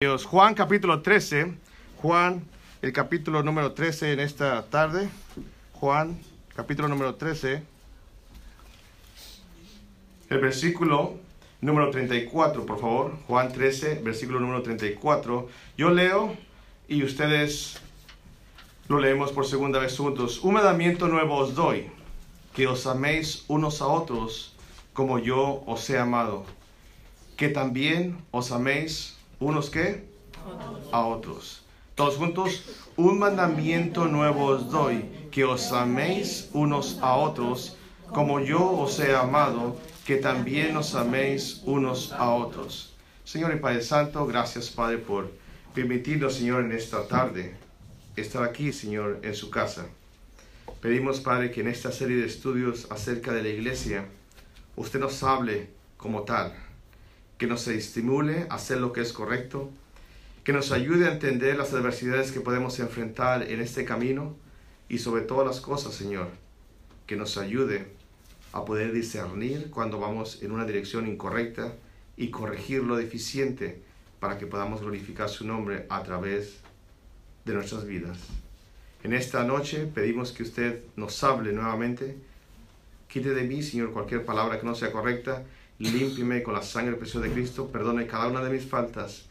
[0.00, 0.26] Dios.
[0.26, 1.54] Juan capítulo 13,
[2.00, 2.44] Juan
[2.82, 5.08] el capítulo número 13 en esta tarde,
[5.72, 6.16] Juan
[6.54, 7.64] capítulo número 13,
[10.30, 11.16] el versículo
[11.60, 15.48] número 34, por favor, Juan 13, versículo número 34.
[15.76, 16.36] Yo leo
[16.86, 17.80] y ustedes
[18.86, 20.44] lo leemos por segunda vez juntos.
[20.44, 21.90] Un mandamiento nuevo os doy,
[22.54, 24.54] que os améis unos a otros
[24.92, 26.44] como yo os he amado,
[27.36, 30.04] que también os améis unos que
[30.92, 31.62] a otros.
[31.94, 32.62] Todos juntos,
[32.96, 37.76] un mandamiento nuevo os doy, que os améis unos a otros,
[38.12, 42.94] como yo os he amado, que también os améis unos a otros.
[43.24, 45.30] Señor y Padre Santo, gracias Padre por
[45.74, 47.56] permitirnos, Señor, en esta tarde
[48.16, 49.86] estar aquí, Señor, en su casa.
[50.80, 54.06] Pedimos, Padre, que en esta serie de estudios acerca de la iglesia,
[54.76, 56.54] usted nos hable como tal
[57.38, 59.70] que nos estimule a hacer lo que es correcto,
[60.42, 64.34] que nos ayude a entender las adversidades que podemos enfrentar en este camino
[64.88, 66.28] y sobre todas las cosas, Señor,
[67.06, 67.86] que nos ayude
[68.52, 71.74] a poder discernir cuando vamos en una dirección incorrecta
[72.16, 73.82] y corregir lo deficiente
[74.18, 76.56] para que podamos glorificar su nombre a través
[77.44, 78.18] de nuestras vidas.
[79.04, 82.16] En esta noche pedimos que usted nos hable nuevamente.
[83.06, 85.44] Quite de mí, Señor, cualquier palabra que no sea correcta
[85.78, 89.26] límpieme con la sangre preciosa de Cristo, perdone cada una de mis faltas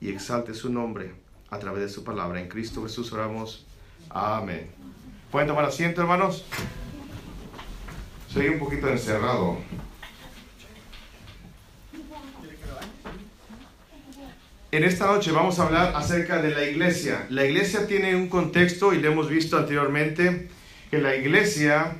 [0.00, 1.12] y exalte su nombre
[1.50, 2.40] a través de su palabra.
[2.40, 3.66] En Cristo Jesús oramos.
[4.08, 4.70] Amén.
[5.30, 6.44] ¿Pueden tomar asiento, hermanos?
[8.28, 9.58] Soy un poquito encerrado.
[14.70, 17.26] En esta noche vamos a hablar acerca de la iglesia.
[17.28, 20.48] La iglesia tiene un contexto y lo hemos visto anteriormente,
[20.90, 21.96] que la iglesia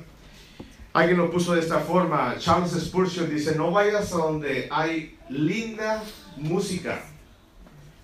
[0.93, 2.35] Alguien lo puso de esta forma.
[2.37, 6.03] Charles Spurgeon dice, no vayas a donde hay linda
[6.37, 7.03] música,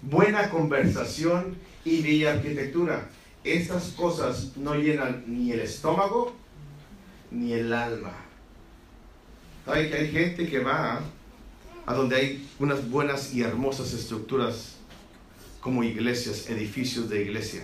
[0.01, 3.07] buena conversación y bella arquitectura.
[3.43, 6.35] Estas cosas no llenan ni el estómago
[7.29, 8.14] ni el alma.
[9.67, 10.99] Hay, gente que va
[11.85, 14.77] a donde hay unas buenas y hermosas estructuras
[15.59, 17.61] como iglesias, edificios de iglesia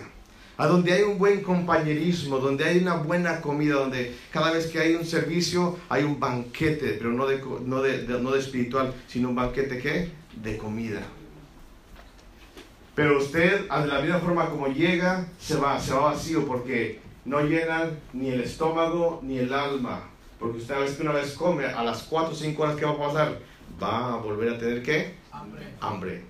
[0.58, 4.78] a donde hay un buen compañerismo, donde hay una buena comida, donde cada vez que
[4.78, 9.28] hay un servicio hay un banquete, pero no de, no de, no de espiritual, sino
[9.30, 10.10] un banquete ¿qué?
[10.42, 11.02] de comida.
[12.94, 17.42] Pero usted, de la misma forma como llega, se va, se va vacío porque no
[17.42, 20.08] llenan ni el estómago ni el alma.
[20.38, 22.92] Porque usted a veces una vez come, a las 4 o 5 horas que va
[22.92, 23.38] a pasar,
[23.82, 25.14] va a volver a tener qué?
[25.30, 25.62] Hambre.
[25.80, 26.22] Hambre.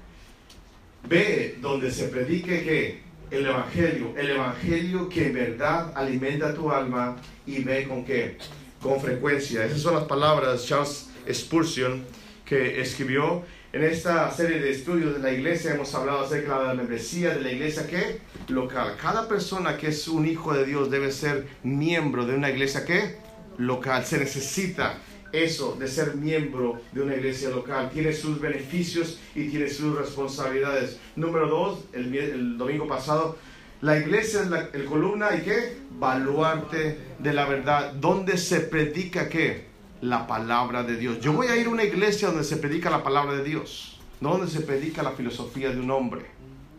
[1.09, 7.17] Ve donde se predique que el Evangelio, el Evangelio que en verdad alimenta tu alma
[7.47, 8.39] y ve con qué,
[8.81, 9.65] con frecuencia.
[9.65, 12.05] Esas son las palabras Charles Spurgeon
[12.45, 13.43] que escribió
[13.73, 15.75] en esta serie de estudios de la iglesia.
[15.75, 18.97] Hemos hablado acerca de la membresía de la iglesia que local.
[19.01, 23.17] Cada persona que es un hijo de Dios debe ser miembro de una iglesia que
[23.59, 24.05] local.
[24.05, 24.99] Se necesita
[25.37, 27.91] eso de ser miembro de una iglesia local.
[27.93, 30.99] Tiene sus beneficios y tiene sus responsabilidades.
[31.17, 33.37] Número dos, el, domingo pasado,
[33.81, 35.77] la iglesia es la el columna y qué?
[35.99, 37.93] Baluarte de la verdad.
[37.95, 39.67] ¿Dónde se predica qué?
[40.01, 41.21] La palabra de Dios.
[41.21, 44.33] Yo voy a ir a una iglesia donde se predica la palabra de Dios, no
[44.33, 46.27] donde se predica la filosofía de un hombre.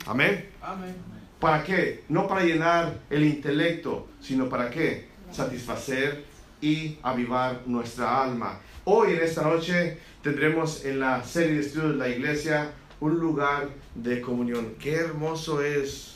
[0.05, 0.49] Amén.
[0.61, 0.95] Amén.
[1.39, 2.03] ¿Para qué?
[2.09, 5.07] No para llenar el intelecto, sino para qué?
[5.31, 6.25] Satisfacer
[6.61, 8.59] y avivar nuestra alma.
[8.83, 13.69] Hoy en esta noche tendremos en la serie de estudios de la iglesia un lugar
[13.95, 14.75] de comunión.
[14.79, 16.15] Qué hermoso es.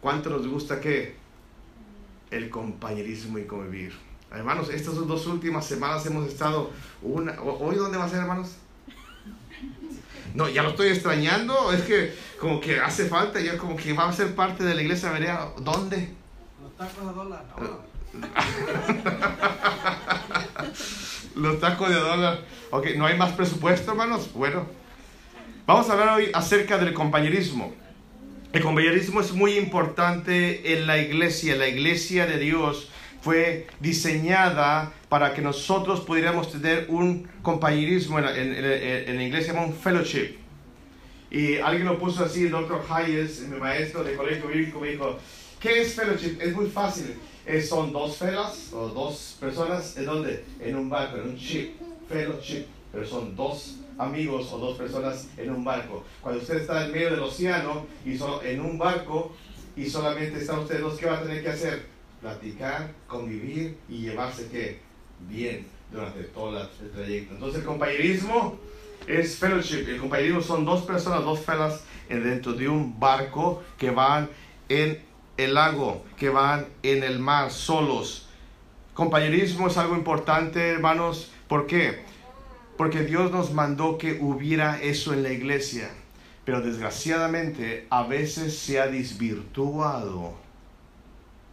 [0.00, 1.16] ¿Cuánto nos gusta que
[2.30, 3.94] el compañerismo y convivir?
[4.30, 6.70] Hermanos, estas dos últimas semanas hemos estado
[7.02, 8.56] una hoy dónde va a ser, hermanos?
[10.34, 14.08] No, ya lo estoy extrañando, es que como que hace falta, ya como que va
[14.08, 15.12] a ser parte de la iglesia
[15.60, 16.12] ¿Dónde?
[16.60, 17.44] Los tacos de dólar.
[21.36, 22.40] Los tacos de dólar.
[22.70, 24.30] Ok, ¿no hay más presupuesto, hermanos?
[24.34, 24.66] Bueno,
[25.66, 27.74] vamos a hablar hoy acerca del compañerismo.
[28.52, 31.56] El compañerismo es muy importante en la iglesia.
[31.56, 32.88] La iglesia de Dios
[33.20, 38.20] fue diseñada para que nosotros pudiéramos tener un compañerismo.
[38.20, 40.36] En, en, inglés se llama un fellowship.
[41.30, 45.18] Y alguien lo puso así, el doctor Hayes, mi maestro de colegio bíblico, me dijo,
[45.58, 46.38] ¿qué es fellowship?
[46.40, 47.16] Es muy fácil
[47.62, 50.44] son dos felas o dos personas, ¿en dónde?
[50.60, 51.72] En un barco, en un ship,
[52.08, 56.04] fellowship, pero son dos amigos o dos personas en un barco.
[56.20, 59.32] Cuando usted está en medio del océano y solo en un barco
[59.76, 61.86] y solamente están ustedes dos, ¿qué va a tener que hacer?
[62.20, 64.78] Platicar, convivir y llevarse?
[65.28, 67.34] Bien durante todo el trayecto.
[67.34, 68.58] Entonces el compañerismo
[69.06, 69.86] Es fellowship.
[69.86, 74.30] El compañerismo son dos personas, dos felas dentro de un barco que van
[74.68, 74.98] en
[75.36, 78.28] el lago, que van en el mar solos.
[78.94, 81.32] Compañerismo es algo importante, hermanos.
[81.48, 82.02] ¿Por qué?
[82.76, 85.90] Porque Dios nos mandó que hubiera eso en la iglesia.
[86.44, 90.34] Pero desgraciadamente a veces se ha desvirtuado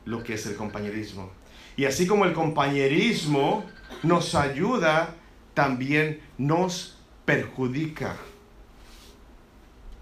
[0.05, 1.31] lo que es el compañerismo.
[1.77, 3.65] Y así como el compañerismo
[4.03, 5.15] nos ayuda,
[5.53, 8.15] también nos perjudica.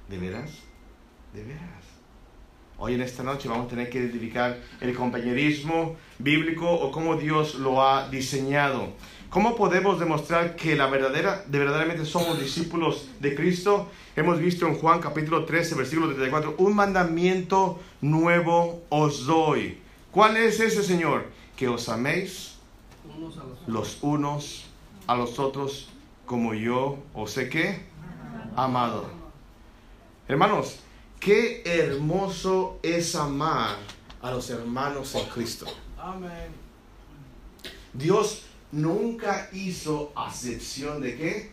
[0.10, 0.52] ¿De veras?
[1.34, 1.89] ¿De veras?
[2.82, 7.56] Hoy en esta noche vamos a tener que identificar el compañerismo bíblico o cómo Dios
[7.56, 8.94] lo ha diseñado.
[9.30, 13.90] ¿Cómo podemos demostrar que la verdadera, de verdaderamente somos discípulos de Cristo?
[14.16, 19.80] Hemos visto en Juan capítulo 13, versículo 34, un mandamiento nuevo os doy.
[20.10, 21.26] ¿Cuál es ese, Señor?
[21.58, 22.60] Que os améis
[23.68, 24.68] los unos
[25.06, 25.90] a los otros
[26.26, 27.82] como yo os sé que
[28.56, 29.06] amado.
[30.30, 30.80] Hermanos,
[31.20, 33.78] qué hermoso es amar
[34.22, 35.66] a los hermanos en Cristo.
[35.98, 36.52] Amén.
[37.94, 41.52] Dios nunca hizo acepción de qué?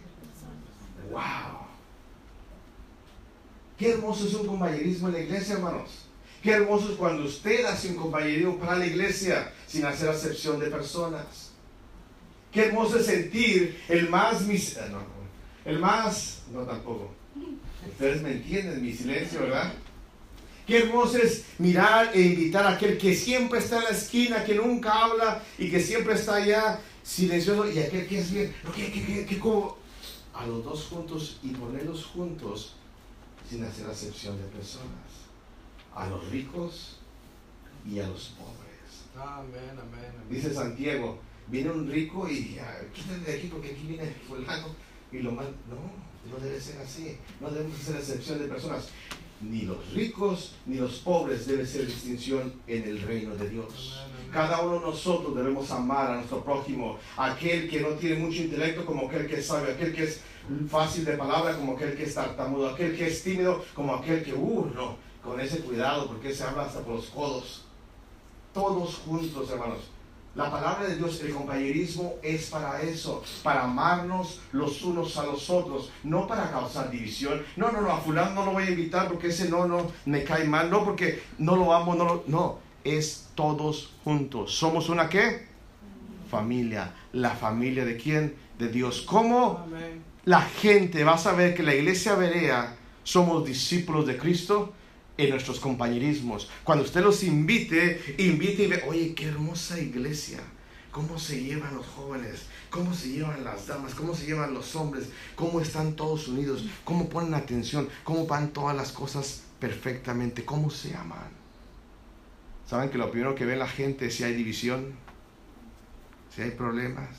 [1.11, 1.67] ¡Wow!
[3.79, 5.91] Qué hermoso es un compañerismo en la iglesia, hermanos.
[6.43, 10.71] Qué hermoso es cuando usted hace un compañerismo para la iglesia sin hacer acepción de
[10.71, 11.51] personas.
[12.53, 14.77] Qué hermoso es sentir el más mis...
[14.77, 15.01] Eh, no,
[15.65, 16.43] el más...
[16.53, 17.11] No, tampoco.
[17.97, 19.73] Ustedes me entienden mi silencio, ¿verdad?
[20.67, 24.55] Qué hermoso es mirar e invitar a aquel que siempre está en la esquina, que
[24.55, 29.25] nunca habla y que siempre está allá silencioso y aquel que es bien, ¿qué, qué,
[29.27, 29.41] qué,
[30.35, 32.75] A los dos juntos y ponerlos juntos
[33.49, 35.09] sin hacer acepción de personas.
[35.95, 36.99] A los ricos
[37.91, 39.07] y a los pobres.
[39.17, 42.59] Amén, amén, Dice Santiago, viene un rico y
[42.93, 44.67] quítate de aquí porque aquí viene fulano
[45.11, 45.47] y lo más...
[45.47, 47.19] No, no debe ser así.
[47.41, 48.89] No debemos hacer excepción de personas
[49.41, 54.01] ni los ricos ni los pobres debe ser distinción en el reino de Dios.
[54.33, 58.85] Cada uno de nosotros debemos amar a nuestro prójimo, aquel que no tiene mucho intelecto
[58.85, 60.21] como aquel que sabe, aquel que es
[60.69, 64.33] fácil de palabra como aquel que es tartamudo, aquel que es tímido como aquel que,
[64.33, 67.65] uh, no, con ese cuidado porque se habla hasta por los codos.
[68.53, 69.81] Todos juntos, hermanos.
[70.37, 75.49] La palabra de Dios, el compañerismo es para eso, para amarnos los unos a los
[75.49, 77.43] otros, no para causar división.
[77.57, 80.25] No, no, no, a fulano no lo voy a invitar porque ese no, no, me
[80.25, 84.55] cae mal, no porque no lo amo, no, lo, no, es todos juntos.
[84.55, 85.47] ¿Somos una qué?
[86.31, 86.93] Familia.
[87.15, 88.37] ¿La familia de quién?
[88.59, 89.01] De Dios.
[89.03, 89.67] ¿Cómo
[90.27, 94.75] la gente va a saber que la iglesia Berea somos discípulos de Cristo?
[95.17, 96.49] En nuestros compañerismos.
[96.65, 100.41] Cuando usted los invite, invite y ve, oye, qué hermosa iglesia.
[100.91, 102.47] ¿Cómo se llevan los jóvenes?
[102.71, 103.95] ¿Cómo se llevan las damas?
[103.95, 105.09] ¿Cómo se llevan los hombres?
[105.35, 106.65] ¿Cómo están todos unidos?
[106.85, 107.89] ¿Cómo ponen atención?
[108.03, 110.45] ¿Cómo van todas las cosas perfectamente?
[110.45, 111.29] ¿Cómo se aman?
[112.67, 114.95] ¿Saben que lo primero que ve la gente es si hay división?
[116.35, 117.11] Si hay problemas.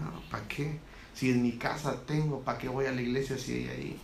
[0.00, 0.78] No, ¿para qué?
[1.12, 4.00] Si en mi casa tengo, ¿para qué voy a la iglesia si hay ahí?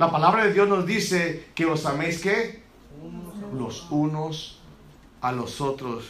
[0.00, 2.62] La palabra de Dios nos dice que os améis que
[3.52, 4.58] los unos
[5.20, 6.06] a los otros.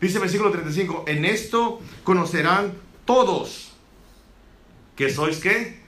[0.00, 2.72] Dice el versículo 35, en esto conocerán
[3.04, 3.72] todos
[4.96, 5.82] que sois qué?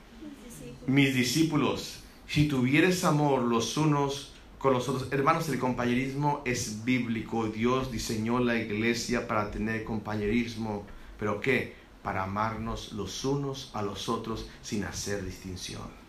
[0.87, 2.01] Mis discípulos.
[2.29, 5.11] Si tuvieres amor los unos con los otros.
[5.11, 7.47] Hermanos, el compañerismo es bíblico.
[7.47, 10.85] Dios diseñó la iglesia para tener compañerismo.
[11.19, 11.77] ¿Pero qué?
[12.03, 16.02] Para amarnos los unos a los otros sin hacer distinción.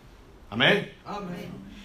[0.54, 0.92] Amén.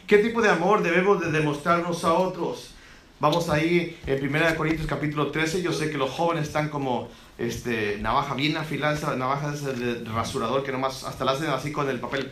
[0.05, 2.75] ¿Qué tipo de amor debemos de demostrarnos a otros?
[3.19, 5.63] Vamos ahí en 1 Corintios capítulo 13.
[5.63, 7.09] Yo sé que los jóvenes están como
[7.39, 11.99] este, navaja bien afilada, navaja de rasurador que nomás hasta la hacen así con el
[11.99, 12.29] papel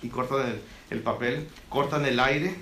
[0.00, 2.54] y cortan el, el papel, cortan el aire.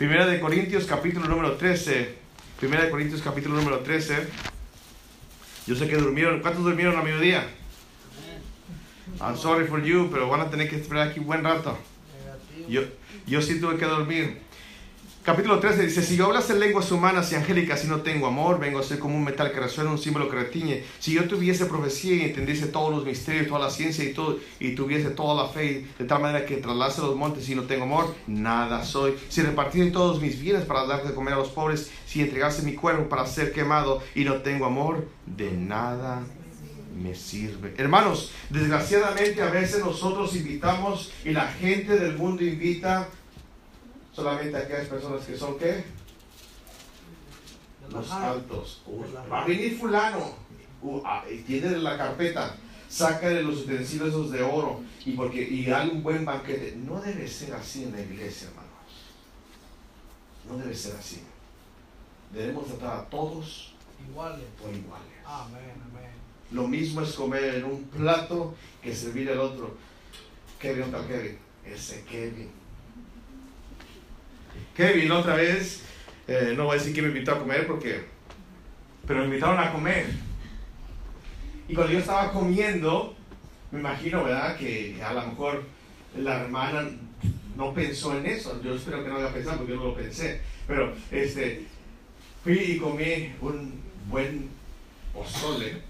[0.00, 2.14] 1 de Corintios capítulo número 13.
[2.62, 4.28] 1 de Corintios capítulo número 13.
[5.66, 6.38] Yo sé que durmieron.
[6.42, 7.44] ¿Cuántos durmieron a mediodía?
[9.20, 11.76] I'm sorry for you, pero van a tener que esperar aquí un buen rato.
[12.70, 12.82] Yo,
[13.26, 14.38] yo sí tuve que dormir.
[15.22, 18.78] Capítulo 13 dice, si yo hablase lenguas humanas y angélicas y no tengo amor, vengo
[18.78, 20.82] a ser como un metal que resuena, un símbolo que retiñe.
[20.98, 24.74] Si yo tuviese profecía y entendiese todos los misterios, toda la ciencia y, todo, y
[24.74, 28.14] tuviese toda la fe, de tal manera que traslase los montes y no tengo amor,
[28.26, 29.14] nada soy.
[29.28, 32.72] Si repartiese todos mis bienes para dar de comer a los pobres, si entregase mi
[32.72, 36.22] cuerpo para ser quemado y no tengo amor, de nada
[36.94, 37.74] me sirve.
[37.76, 43.08] Hermanos, desgraciadamente a veces nosotros invitamos y la gente del mundo invita
[44.12, 45.84] solamente a aquellas personas que son qué?
[47.90, 48.82] Los altos.
[49.30, 50.34] va a venir fulano.
[50.82, 52.56] Uh, ah, tiene la carpeta.
[52.88, 56.76] sácale los utensilios esos de oro y, porque, y dale un buen banquete.
[56.76, 58.70] No debe ser así en la iglesia, hermanos.
[60.48, 61.22] No debe ser así.
[62.32, 63.74] Debemos tratar a todos
[64.08, 64.46] iguales.
[64.60, 65.06] por iguales.
[65.24, 65.89] Amén.
[66.52, 69.76] Lo mismo es comer en un plato que servir al otro.
[70.58, 71.38] Kevin, ¿dónde está Kevin?
[71.64, 72.50] Ese Kevin.
[74.76, 75.82] Kevin, otra vez,
[76.26, 78.04] eh, no voy a decir que me invitó a comer porque,
[79.06, 80.06] pero me invitaron a comer.
[81.68, 83.14] Y cuando yo estaba comiendo,
[83.70, 84.56] me imagino, ¿verdad?
[84.56, 85.62] Que a lo mejor
[86.16, 86.88] la hermana
[87.56, 88.60] no pensó en eso.
[88.62, 90.40] Yo espero que no haya pensado porque yo no lo pensé.
[90.66, 91.66] Pero este,
[92.42, 94.48] fui y comí un buen
[95.12, 95.82] pozole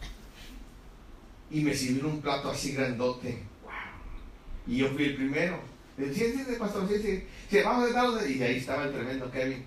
[1.50, 3.42] y me sirvieron un plato así grandote.
[3.62, 3.72] Wow.
[4.66, 5.60] Y yo fui el primero.
[6.14, 7.58] Sí, pastor, sí, sí.
[7.62, 8.28] vamos a sentarnos.
[8.28, 9.64] Y ahí estaba el tremendo Kevin.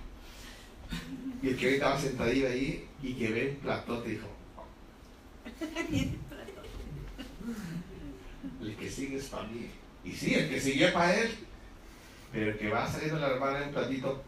[1.41, 4.27] Y el Kevin estaba sentadillo ahí y que ve un platote dijo,
[8.61, 9.69] el que sigue es para mí.
[10.05, 11.31] Y sí, el que sigue es para él.
[12.31, 14.23] Pero el que va saliendo la hermana en un platito.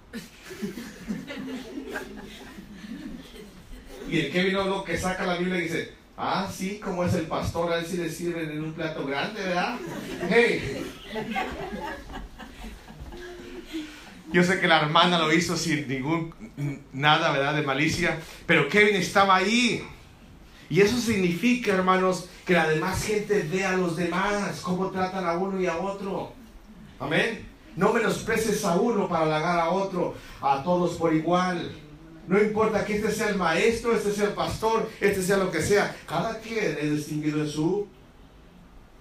[4.09, 7.27] Y el Kevin lo que saca la Biblia y dice, ah, sí, como es el
[7.27, 9.77] pastor, a él sí le sirven en un plato grande, ¿verdad?
[10.29, 10.83] Hey.
[14.31, 16.33] Yo sé que la hermana lo hizo sin ningún
[16.91, 17.55] nada, ¿verdad?
[17.55, 19.85] De malicia, pero Kevin estaba ahí.
[20.69, 25.33] Y eso significa, hermanos, que la demás gente vea a los demás, cómo tratan a
[25.33, 26.33] uno y a otro.
[26.99, 27.45] Amén.
[27.75, 31.71] No menosprecies a uno para halagar a otro, a todos por igual.
[32.27, 35.61] No importa que este sea el maestro, este sea el pastor, este sea lo que
[35.61, 35.95] sea.
[36.07, 37.87] Cada quien es distinguido en su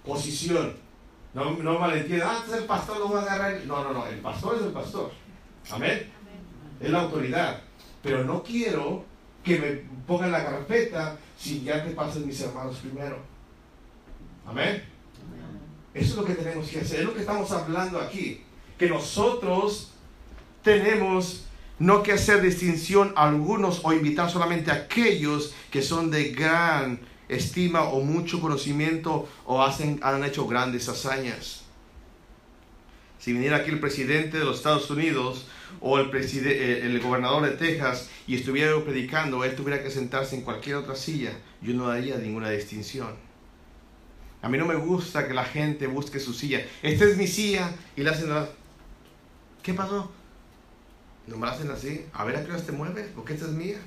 [0.05, 0.75] posición.
[1.33, 3.61] No, no malentiendan, ah, este el pastor, lo va a agarrar.
[3.65, 5.11] No, no, no, el pastor es el pastor.
[5.71, 6.11] Amén.
[6.79, 7.61] Es la autoridad.
[8.03, 9.03] Pero no quiero
[9.43, 9.71] que me
[10.05, 13.17] pongan la carpeta si ya te pasen mis hermanos primero.
[14.45, 14.83] Amén.
[15.93, 16.99] Eso es lo que tenemos que hacer.
[16.99, 18.43] Es lo que estamos hablando aquí.
[18.77, 19.91] Que nosotros
[20.61, 21.44] tenemos
[21.79, 26.99] no que hacer distinción a algunos o invitar solamente a aquellos que son de gran
[27.27, 31.63] estima o mucho conocimiento o hacen, han hecho grandes hazañas.
[33.19, 35.47] Si viniera aquí el presidente de los Estados Unidos
[35.81, 40.75] o el, eh, gobernador de Texas y estuviera predicando, él tuviera que sentarse en cualquier
[40.75, 43.15] otra silla, yo no daría ninguna distinción.
[44.41, 46.63] A mí no me gusta que la gente busque su silla.
[46.83, 48.29] Esta es mi silla y la hacen...
[49.63, 50.11] ¿Qué pasó?
[51.27, 52.05] No me hacen así.
[52.13, 53.77] A ver a qué hora te mueves, porque esta es mía.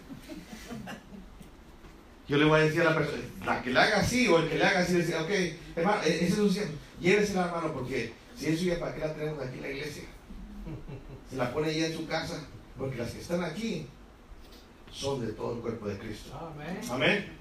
[2.28, 4.48] Yo le voy a decir a la persona, la que le haga así o el
[4.50, 5.30] que le haga así, decir, ok,
[5.76, 6.66] hermano, e-, ese es su silla.
[7.00, 10.02] Llévesela, hermano, porque si es suya, ¿para qué la tenemos aquí en la iglesia?
[11.30, 12.44] Se la pone ella en su casa,
[12.76, 13.86] porque las que están aquí
[14.92, 16.30] son de todo el cuerpo de Cristo.
[16.36, 16.80] Amén.
[16.90, 17.38] Amén.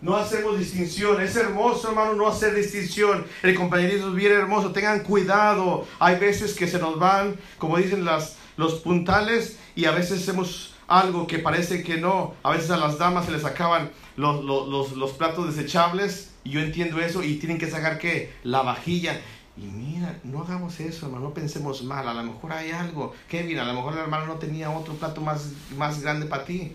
[0.00, 1.20] No hacemos distinción.
[1.20, 3.24] Es hermoso, hermano, no hacer distinción.
[3.42, 4.70] El compañerismo es bien hermoso.
[4.70, 5.86] Tengan cuidado.
[5.98, 10.74] Hay veces que se nos van, como dicen las, los puntales, y a veces hacemos
[10.86, 12.34] algo que parece que no.
[12.42, 16.32] A veces a las damas se les acaban los, los, los, platos desechables.
[16.44, 17.22] Y yo entiendo eso.
[17.22, 18.32] Y tienen que sacar qué?
[18.42, 19.20] La vajilla.
[19.56, 22.08] Y mira, no hagamos eso, hermano, no pensemos mal.
[22.08, 23.14] A lo mejor hay algo.
[23.28, 26.72] Kevin, a lo mejor el hermano no tenía otro plato más, más grande para ti.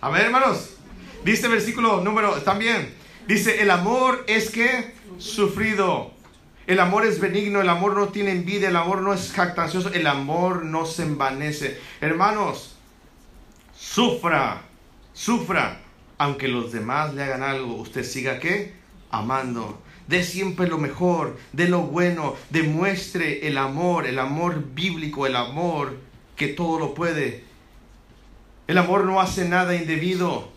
[0.00, 0.70] A ver, hermanos.
[1.24, 2.94] Dice versículo número, también.
[3.26, 6.13] Dice, el amor es que sufrido.
[6.66, 10.06] El amor es benigno, el amor no tiene envidia, el amor no es jactancioso, el
[10.06, 11.78] amor no se envanece.
[12.00, 12.76] Hermanos,
[13.76, 14.62] sufra,
[15.12, 15.80] sufra.
[16.16, 18.72] Aunque los demás le hagan algo, usted siga qué?
[19.10, 19.82] Amando.
[20.06, 25.98] De siempre lo mejor, de lo bueno, demuestre el amor, el amor bíblico, el amor
[26.36, 27.44] que todo lo puede,
[28.66, 30.53] el amor no hace nada indebido.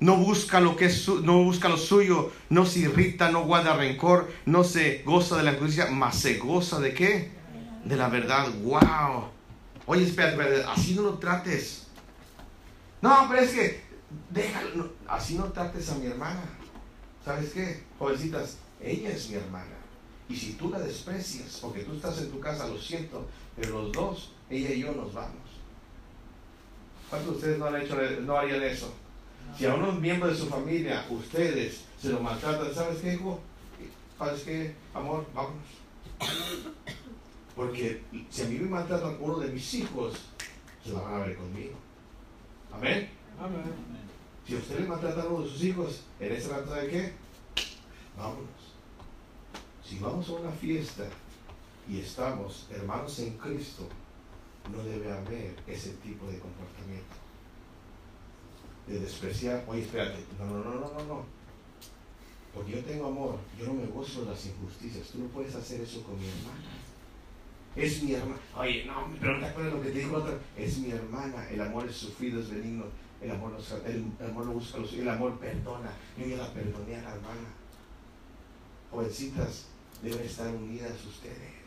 [0.00, 4.32] No busca lo que es no busca lo suyo, no se irrita, no guarda rencor,
[4.46, 7.30] no se goza de la justicia, mas se goza de qué?
[7.84, 8.48] De la verdad.
[8.62, 9.28] Wow.
[9.86, 11.86] Oye, espérate, así no lo trates.
[13.02, 13.82] No, pero es que
[14.30, 16.44] déjalo, así no trates a mi hermana.
[17.24, 17.84] ¿Sabes qué?
[17.98, 19.76] Jovencitas, ella es mi hermana.
[20.28, 23.92] Y si tú la desprecias, porque tú estás en tu casa, lo siento, pero los
[23.92, 25.50] dos, ella y yo nos vamos.
[27.10, 28.94] ¿Cuántos de ustedes no, han hecho, no harían eso?
[29.56, 33.40] Si a unos miembros de su familia, ustedes se lo maltratan, ¿sabes qué, hijo?
[34.18, 35.26] ¿Sabes qué, amor?
[35.34, 35.64] Vámonos.
[37.54, 40.14] Porque si a mí me maltratan uno de mis hijos,
[40.84, 41.74] se la van a ver conmigo.
[42.72, 43.10] Amén.
[43.38, 43.62] Amén.
[44.46, 47.12] Si a ustedes maltratan a uno de sus hijos, en ese rato de qué?
[48.16, 48.48] Vámonos.
[49.84, 51.04] Si vamos a una fiesta
[51.88, 53.88] y estamos hermanos en Cristo,
[54.70, 57.19] no debe haber ese tipo de comportamiento.
[58.90, 59.64] De despreciar.
[59.68, 60.24] Oye, espérate.
[60.38, 61.24] No, no, no, no, no, no.
[62.52, 63.38] Porque yo tengo amor.
[63.58, 65.08] Yo no me gozo de las injusticias.
[65.08, 66.60] Tú no puedes hacer eso con mi hermana.
[67.76, 68.40] Es mi hermana.
[68.56, 70.36] Oye, no, pero no te acuerdas lo que te dijo otra.
[70.56, 71.48] Es mi hermana.
[71.48, 72.86] El amor es sufrido, es benigno.
[73.22, 75.92] El amor, no, el, amor no busca los El amor perdona.
[76.18, 77.48] Yo ya la perdoné a la hermana.
[78.90, 79.66] Jovencitas,
[80.02, 81.60] deben estar unidas ustedes.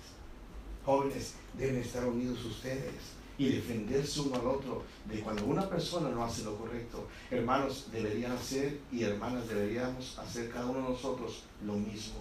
[0.83, 6.23] Jóvenes, deben estar unidos ustedes y defenderse uno al otro de cuando una persona no
[6.23, 7.07] hace lo correcto.
[7.31, 12.19] Hermanos deberían hacer y hermanas deberíamos hacer cada uno de nosotros lo mismo.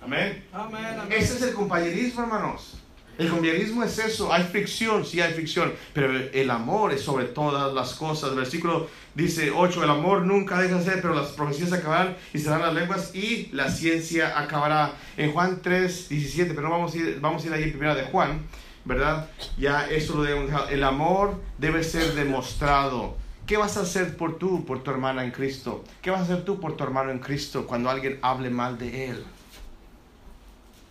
[0.00, 0.44] Amén.
[0.52, 1.00] Amén.
[1.10, 2.78] Ese es el compañerismo, hermanos.
[3.18, 7.72] El compañerismo es eso, hay fricción, sí hay fricción, pero el amor es sobre todas
[7.72, 8.30] las cosas.
[8.30, 12.38] El versículo dice 8, el amor nunca deja de ser, pero las profecías acabarán y
[12.38, 14.92] serán las lenguas y la ciencia acabará.
[15.16, 18.02] En Juan 3, 17, pero no vamos a ir, vamos a ir ahí primero de
[18.04, 18.42] Juan.
[18.86, 19.28] ¿Verdad?
[19.58, 23.16] Ya eso lo debemos El amor debe ser demostrado.
[23.46, 25.84] ¿Qué vas a hacer por tú, por tu hermana en Cristo?
[26.02, 29.10] ¿Qué vas a hacer tú por tu hermano en Cristo cuando alguien hable mal de
[29.10, 29.24] él?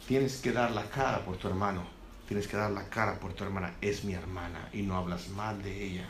[0.07, 1.83] Tienes que dar la cara por tu hermano.
[2.27, 3.73] Tienes que dar la cara por tu hermana.
[3.81, 6.07] Es mi hermana y no hablas mal de ella.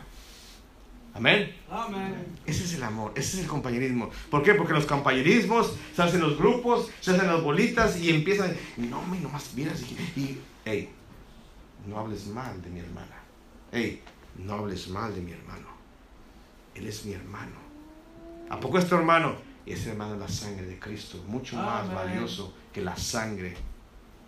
[1.14, 1.56] Amén.
[1.72, 2.14] Amén.
[2.46, 4.10] Ese es el amor, ese es el compañerismo.
[4.30, 4.54] ¿Por qué?
[4.54, 8.56] Porque los compañerismos se hacen los grupos, se hacen las bolitas y empiezan.
[8.76, 10.90] No, me nomás miras y, y hey,
[11.88, 13.16] no hables mal de mi hermana.
[13.72, 14.02] Hey,
[14.38, 15.68] no hables mal de mi hermano.
[16.74, 17.56] Él es mi hermano.
[18.50, 19.36] ¿A poco es tu hermano?
[19.66, 23.56] Y ese hermano es la sangre de Cristo, mucho más valioso que la sangre.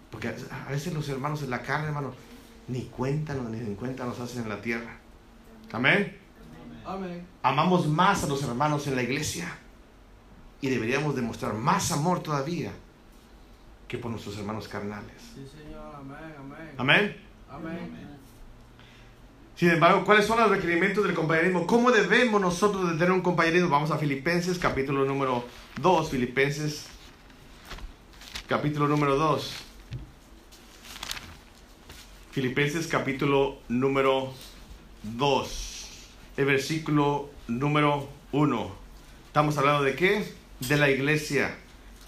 [0.09, 2.15] Porque a veces los hermanos en la carne, hermanos,
[2.67, 4.97] ni cuentan ni en cuenta nos hacen en la tierra.
[5.71, 6.17] Amén.
[6.85, 7.27] Amén.
[7.43, 9.47] Amamos más a los hermanos en la iglesia.
[10.61, 12.71] Y deberíamos demostrar más amor todavía
[13.87, 15.21] que por nuestros hermanos carnales.
[15.35, 15.95] Sí, Señor.
[15.95, 16.35] Amén.
[16.39, 16.73] Amén.
[16.77, 17.26] Amén.
[19.55, 21.65] Sin embargo, ¿cuáles son los requerimientos del compañerismo?
[21.65, 23.69] ¿Cómo debemos nosotros de tener un compañerismo?
[23.69, 25.45] Vamos a Filipenses, capítulo número
[25.81, 26.11] 2.
[26.11, 26.85] Filipenses,
[28.47, 29.55] capítulo número 2.
[32.31, 34.31] Filipenses, capítulo número
[35.01, 35.87] 2.
[36.37, 38.71] El versículo número 1.
[39.25, 40.23] Estamos hablando de qué?
[40.59, 41.57] De la iglesia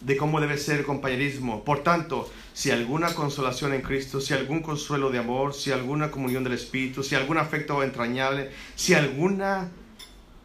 [0.01, 1.63] de cómo debe ser el compañerismo.
[1.63, 6.43] Por tanto, si alguna consolación en Cristo, si algún consuelo de amor, si alguna comunión
[6.43, 9.69] del Espíritu, si algún afecto entrañable, si alguna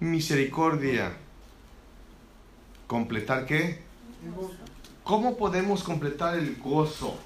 [0.01, 1.17] misericordia,
[2.87, 3.83] ¿completar qué?
[5.03, 7.19] ¿Cómo podemos completar el gozo?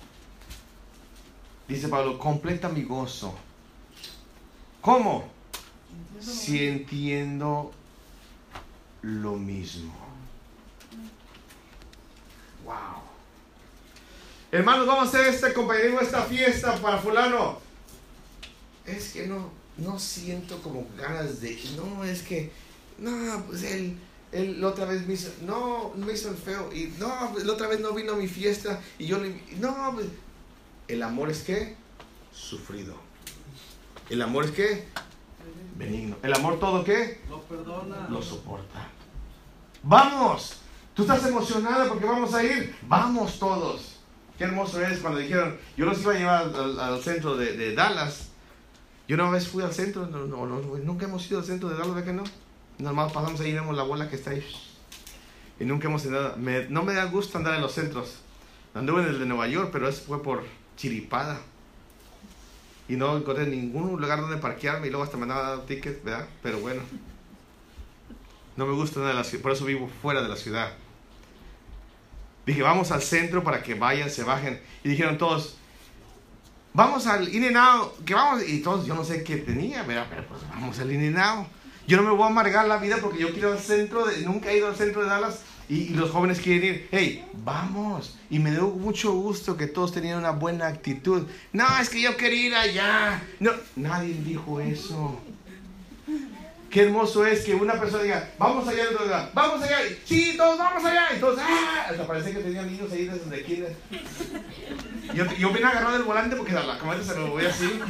[1.68, 3.34] Dice Pablo, completa mi gozo.
[4.80, 5.28] ¿Cómo?
[6.18, 7.72] Si entiendo
[9.02, 10.07] lo mismo.
[12.68, 13.00] Wow.
[14.52, 17.58] Hermanos, vamos a hacer este compañerismo, esta fiesta para fulano.
[18.84, 21.58] Es que no, no siento como ganas de...
[21.76, 22.52] No, es que...
[22.98, 23.98] No, pues él,
[24.32, 25.30] él la otra vez me hizo...
[25.46, 26.70] No, me hizo el feo.
[26.70, 28.82] Y no, pues, la otra vez no vino a mi fiesta.
[28.98, 29.42] Y yo le...
[29.60, 30.08] No, pues...
[30.88, 31.74] El amor es que...
[32.34, 32.96] Sufrido.
[34.10, 34.84] El amor es que...
[35.76, 36.16] Benigno.
[36.22, 37.22] El amor todo qué?
[37.30, 38.08] Lo perdona.
[38.10, 38.88] Lo soporta.
[39.82, 40.56] Vamos.
[40.98, 42.74] Tú estás emocionada porque vamos a ir.
[42.88, 44.00] Vamos todos.
[44.36, 48.30] Qué hermoso es cuando dijeron, yo los iba a llevar al, centro de, Dallas.
[49.06, 51.94] Yo una vez fui al centro, no, no, nunca hemos ido al centro de Dallas,
[51.94, 52.24] ¿verdad que no?
[52.78, 54.44] Normal pasamos ahí y vemos la bola que está ahí.
[55.60, 56.66] Y nunca hemos ido nada.
[56.68, 58.16] no me da gusto andar en los centros.
[58.74, 60.42] Anduve en el de Nueva York, pero eso fue por
[60.76, 61.38] chiripada.
[62.88, 66.26] Y no encontré ningún lugar donde parquearme y luego hasta me daba tickets, ¿verdad?
[66.42, 66.82] Pero bueno.
[68.56, 70.72] No me gusta nada de la ciudad, por eso vivo fuera de la ciudad.
[72.48, 74.58] Dije, vamos al centro para que vayan, se bajen.
[74.82, 75.58] Y dijeron todos,
[76.72, 77.42] vamos al In
[78.06, 78.48] que vamos.
[78.48, 81.14] Y todos, yo no sé qué tenía, pero, pues vamos al In
[81.86, 84.50] Yo no me voy a amargar la vida porque yo quiero al centro, de, nunca
[84.50, 86.88] he ido al centro de Dallas y, los jóvenes quieren ir.
[86.90, 88.16] Hey, vamos.
[88.30, 91.26] Y me dio mucho gusto que todos tenían una buena actitud.
[91.52, 93.22] No, es que yo quería ir allá.
[93.40, 95.20] No, nadie dijo eso.
[96.78, 98.84] Qué hermoso es que una persona diga, vamos allá,
[99.34, 101.86] vamos allá, sí, todos vamos allá, y todos, ¡ah!
[101.90, 103.64] Hasta parece que tenían niños ahí desde aquí.
[105.12, 107.80] Yo, yo vine agarrado del volante porque la camioneta se lo voy así.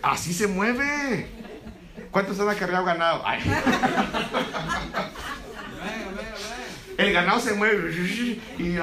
[0.00, 1.26] Así se mueve.
[2.12, 3.24] ¿Cuántos han cargado ganado?
[3.26, 3.40] Ay.
[6.98, 7.92] El ganado se mueve
[8.58, 8.78] y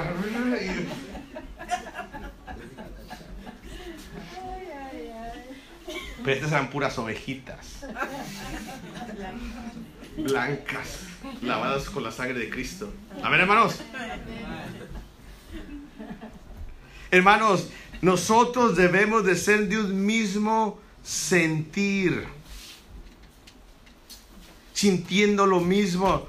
[6.26, 7.86] Pero estas eran puras ovejitas.
[10.18, 11.02] Blancas,
[11.44, 12.92] lavadas con la sangre de Cristo.
[13.22, 13.80] Amén, hermanos.
[17.12, 17.70] Hermanos,
[18.02, 22.26] nosotros debemos de ser de un mismo sentir.
[24.74, 26.28] Sintiendo lo mismo.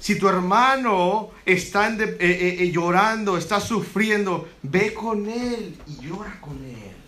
[0.00, 6.40] Si tu hermano está eh, eh, eh, llorando, está sufriendo, ve con él y llora
[6.40, 7.03] con él.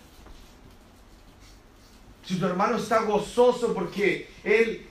[2.27, 4.85] Si tu hermano está gozoso porque él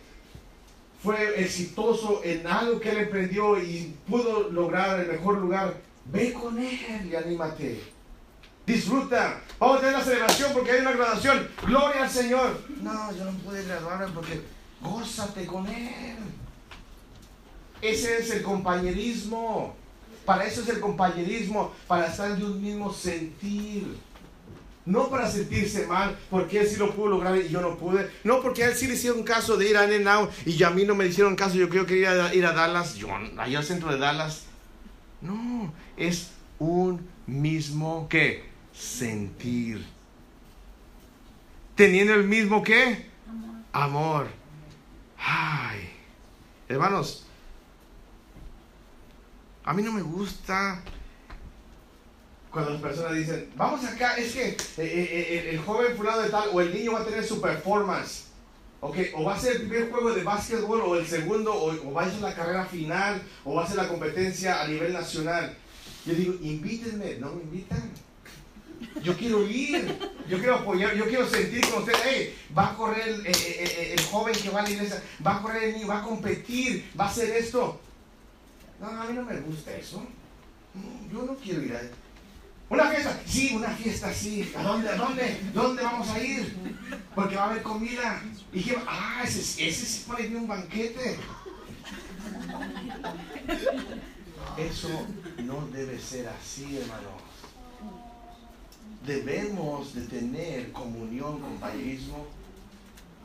[1.03, 5.75] fue exitoso en algo que él emprendió y pudo lograr el mejor lugar,
[6.07, 7.83] ve con él y anímate.
[8.67, 9.43] Disfruta.
[9.59, 11.49] Vamos a tener la celebración porque hay una graduación.
[11.67, 12.59] Gloria al Señor.
[12.81, 14.41] No, yo no pude graduarme porque
[14.81, 16.17] gózate con él.
[17.83, 19.77] Ese es el compañerismo.
[20.25, 23.97] Para eso es el compañerismo, para estar de un mismo sentir.
[24.87, 28.09] No para sentirse mal, porque él sí lo pudo lograr y yo no pude.
[28.23, 30.85] No porque a él sí le hicieron caso de ir a Now y a mí
[30.85, 31.57] no me hicieron caso.
[31.57, 34.45] Yo creo que ir a, ir a Dallas, yo allá al centro de Dallas.
[35.21, 39.85] No, es un mismo que sentir.
[41.75, 43.07] Teniendo el mismo que
[43.73, 44.29] amor.
[45.19, 45.91] Ay,
[46.69, 47.27] hermanos,
[49.65, 50.81] a mí no me gusta
[52.57, 56.31] cuando las personas dicen, vamos acá, es que eh, eh, eh, el, joven fulano de
[56.31, 58.29] tal o el niño va a tener su performance.
[58.81, 62.05] Okay, o va a ser el primer juego de básquetbol o el segundo, o, va
[62.05, 65.55] a ser la carrera final, o va a ser la competencia a nivel nacional.
[66.07, 67.91] Yo digo, invítenme, no me invitan.
[69.03, 69.95] Yo quiero ir,
[70.27, 74.49] yo quiero apoyar, yo quiero sentir con ustedes, hey, va a correr el, joven que
[74.49, 77.37] va a la iglesia, va a correr el niño, va a competir, va a hacer
[77.37, 77.79] esto.
[78.81, 80.03] No, a mí no me gusta eso.
[81.13, 82.06] Yo no quiero ir a
[82.69, 84.53] una fiesta, sí, una fiesta, sí.
[84.57, 86.57] ¿A dónde, a dónde, dónde vamos a ir?
[87.15, 88.23] Porque va a haber comida.
[88.53, 91.17] Y que, ah, ese, ese se pone un banquete.
[94.59, 95.07] Eso
[95.45, 97.23] no debe ser así, hermanos.
[99.07, 102.27] Debemos de tener comunión, compañerismo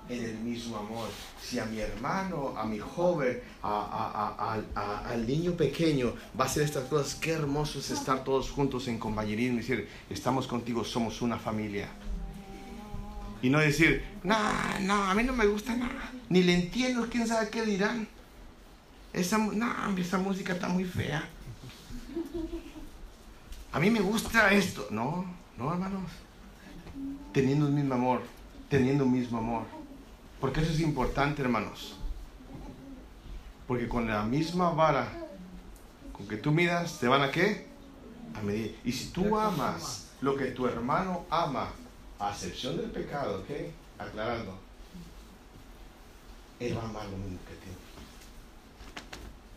[0.10, 1.10] en el mismo amor.
[1.42, 7.16] Si a mi hermano, a mi joven, al niño pequeño va a hacer estas cosas,
[7.16, 11.90] qué hermoso es estar todos juntos en compañerismo y decir, estamos contigo, somos una familia.
[13.42, 14.38] Y no decir, no,
[14.82, 18.08] no, a mí no me gusta nada, ni le entiendo, quién sabe qué dirán.
[19.14, 21.28] Esa, no, esa música está muy fea.
[23.74, 24.88] A mí me gusta esto.
[24.90, 25.26] No,
[25.58, 26.12] no, hermanos.
[27.34, 28.22] Teniendo el mismo amor,
[28.70, 29.81] teniendo el mismo amor.
[30.42, 31.96] Porque eso es importante, hermanos.
[33.68, 35.08] Porque con la misma vara
[36.12, 37.68] con que tú midas, te van a qué?
[38.36, 38.78] A medir.
[38.84, 41.70] Y si tú amas lo que tu hermano ama,
[42.20, 43.50] a excepción del pecado, ¿ok?
[44.00, 44.58] Aclarando.
[46.60, 47.72] Él va a amar lo mismo que tú.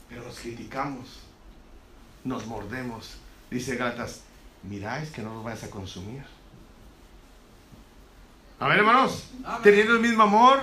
[0.08, 1.20] Pero nos criticamos,
[2.24, 3.16] nos mordemos.
[3.50, 4.20] Dice Gatas,
[4.62, 6.24] miráis que no los vayas a consumir.
[8.64, 9.24] A ver, hermanos,
[9.62, 10.58] teniendo el mismo amor,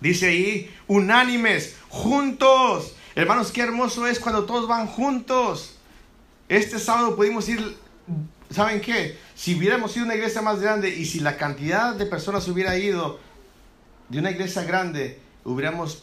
[0.00, 2.96] dice ahí, unánimes, juntos.
[3.14, 5.76] Hermanos, qué hermoso es cuando todos van juntos.
[6.48, 7.76] Este sábado pudimos ir,
[8.48, 9.18] ¿saben qué?
[9.34, 12.78] Si hubiéramos ido a una iglesia más grande y si la cantidad de personas hubiera
[12.78, 13.20] ido
[14.08, 16.02] de una iglesia grande, hubiéramos,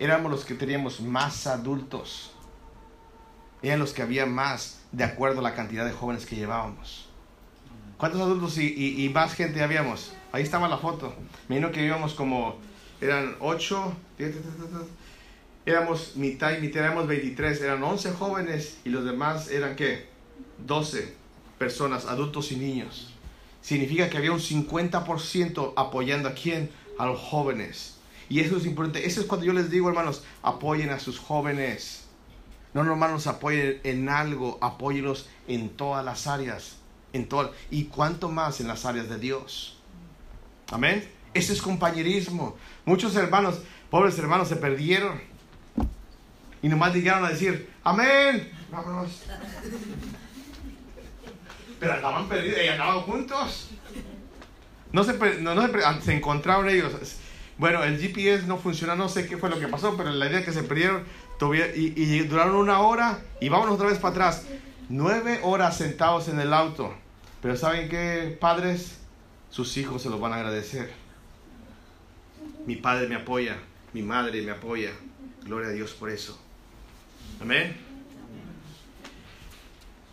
[0.00, 2.32] éramos los que teníamos más adultos.
[3.62, 7.11] Eran los que había más de acuerdo a la cantidad de jóvenes que llevábamos.
[8.02, 10.12] ¿Cuántos adultos y, más gente habíamos?
[10.32, 11.14] Ahí estaba la foto.
[11.46, 12.56] Me imagino que íbamos como,
[13.00, 13.92] eran 8,
[15.64, 20.08] éramos mitad y mitad, éramos 23, eran 11 jóvenes y los demás eran qué?
[20.66, 21.14] 12
[21.60, 23.14] personas, adultos y niños.
[23.60, 26.70] Significa que había un 50% apoyando a quién?
[26.98, 27.98] A los jóvenes.
[28.28, 29.06] Y eso es importante.
[29.06, 32.08] Eso es cuando yo les digo, hermanos, apoyen a sus jóvenes.
[32.74, 36.81] No nomás los apoyen en algo, apóyenlos en todas las áreas
[37.12, 39.78] en todo, y cuanto más en las áreas de Dios.
[40.70, 41.08] Amén.
[41.34, 42.56] Ese es compañerismo.
[42.84, 45.20] Muchos hermanos, pobres hermanos, se perdieron.
[46.62, 48.50] Y nomás llegaron a decir, amén.
[48.70, 49.22] Vámonos.
[51.80, 53.70] Pero andaban perdidos y andaban juntos.
[54.92, 55.68] No se, no, no
[56.02, 56.92] se, encontraron ellos.
[57.58, 60.40] Bueno, el GPS no funcionó, no sé qué fue lo que pasó, pero la idea
[60.40, 61.04] es que se perdieron
[61.74, 64.46] y, y duraron una hora y vámonos otra vez para atrás.
[64.88, 66.94] Nueve horas sentados en el auto.
[67.42, 68.98] Pero ¿saben qué, padres?
[69.50, 70.92] Sus hijos se los van a agradecer.
[72.66, 73.58] Mi padre me apoya,
[73.92, 74.92] mi madre me apoya.
[75.42, 76.40] Gloria a Dios por eso.
[77.40, 77.76] Amén.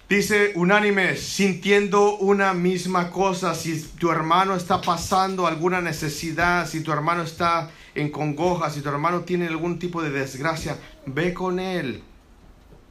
[0.10, 3.54] Dice unánimes, sintiendo una misma cosa.
[3.54, 8.90] Si tu hermano está pasando alguna necesidad, si tu hermano está en congoja, si tu
[8.90, 12.02] hermano tiene algún tipo de desgracia, ve con él,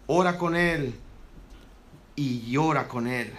[0.07, 0.95] ora con él
[2.15, 3.33] y llora con él.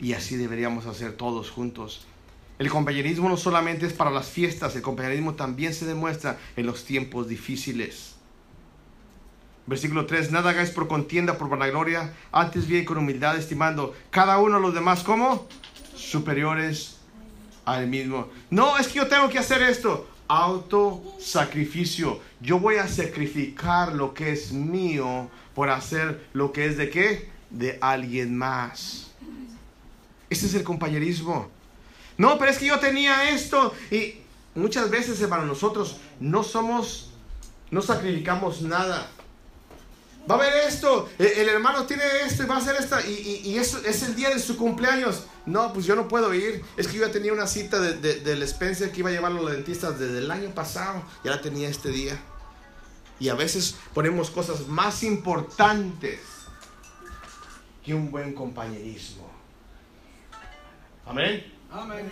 [0.00, 2.06] Y así deberíamos hacer todos juntos.
[2.58, 6.84] El compañerismo no solamente es para las fiestas, el compañerismo también se demuestra en los
[6.84, 8.16] tiempos difíciles.
[9.66, 14.56] Versículo 3, nada hagáis por contienda, por vanagloria, antes bien con humildad, estimando cada uno
[14.56, 15.46] a los demás como
[15.94, 16.98] superiores
[17.64, 18.28] al mismo.
[18.50, 20.08] No, es que yo tengo que hacer esto.
[20.28, 22.20] Autosacrificio.
[22.40, 27.30] Yo voy a sacrificar lo que es mío por hacer lo que es de qué?
[27.50, 29.09] De alguien más.
[30.30, 31.50] Ese es el compañerismo.
[32.16, 33.74] No, pero es que yo tenía esto.
[33.90, 34.14] Y
[34.54, 37.10] muchas veces, hermano, nosotros no somos,
[37.70, 39.10] no sacrificamos nada.
[40.30, 43.80] Va a haber esto, el, hermano tiene esto y va a hacer esta, y, eso
[43.84, 45.24] es el día de su cumpleaños.
[45.46, 46.62] No, pues yo no puedo ir.
[46.76, 49.32] Es que yo ya tenía una cita de, de, del Spencer que iba a llevar
[49.32, 51.02] a los dentistas desde el año pasado.
[51.24, 52.20] Ya la tenía este día.
[53.18, 56.20] Y a veces ponemos cosas más importantes
[57.84, 59.29] que un buen compañerismo.
[61.10, 61.44] Amén.
[61.72, 62.08] Amén.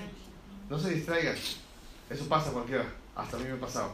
[0.68, 1.37] No se distraigan.
[2.11, 2.84] Eso pasa cualquiera.
[3.14, 3.92] Hasta a mí me ha pasado.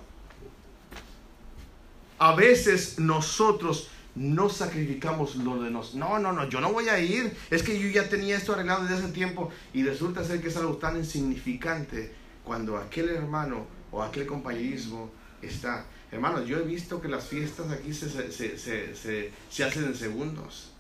[2.18, 5.96] A veces nosotros no sacrificamos lo de nosotros.
[5.96, 7.36] No, no, no, yo no voy a ir.
[7.50, 10.56] Es que yo ya tenía esto arreglado desde hace tiempo y resulta ser que es
[10.56, 15.10] algo tan insignificante cuando aquel hermano o aquel compañerismo
[15.42, 15.84] está.
[16.12, 20.70] Hermanos, yo he visto que las fiestas aquí se, se, se, se hacen en segundos.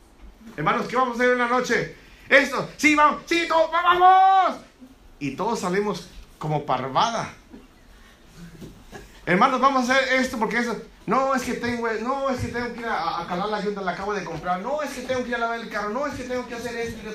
[0.56, 2.03] Hermanos, ¿qué vamos a hacer en la noche?
[2.28, 4.60] Esto, sí, vamos, sí, todos, vamos
[5.24, 6.08] y todos salimos
[6.38, 7.32] como parvada.
[9.24, 10.76] Hermanos, vamos a hacer esto porque eso.
[11.06, 13.92] No, es que tengo, no, es que tengo que ir a, calar la ayuda, la
[13.92, 14.60] acabo de comprar.
[14.60, 15.90] No, es que tengo que ir a lavar el carro.
[15.90, 17.10] No, es que tengo que hacer esto.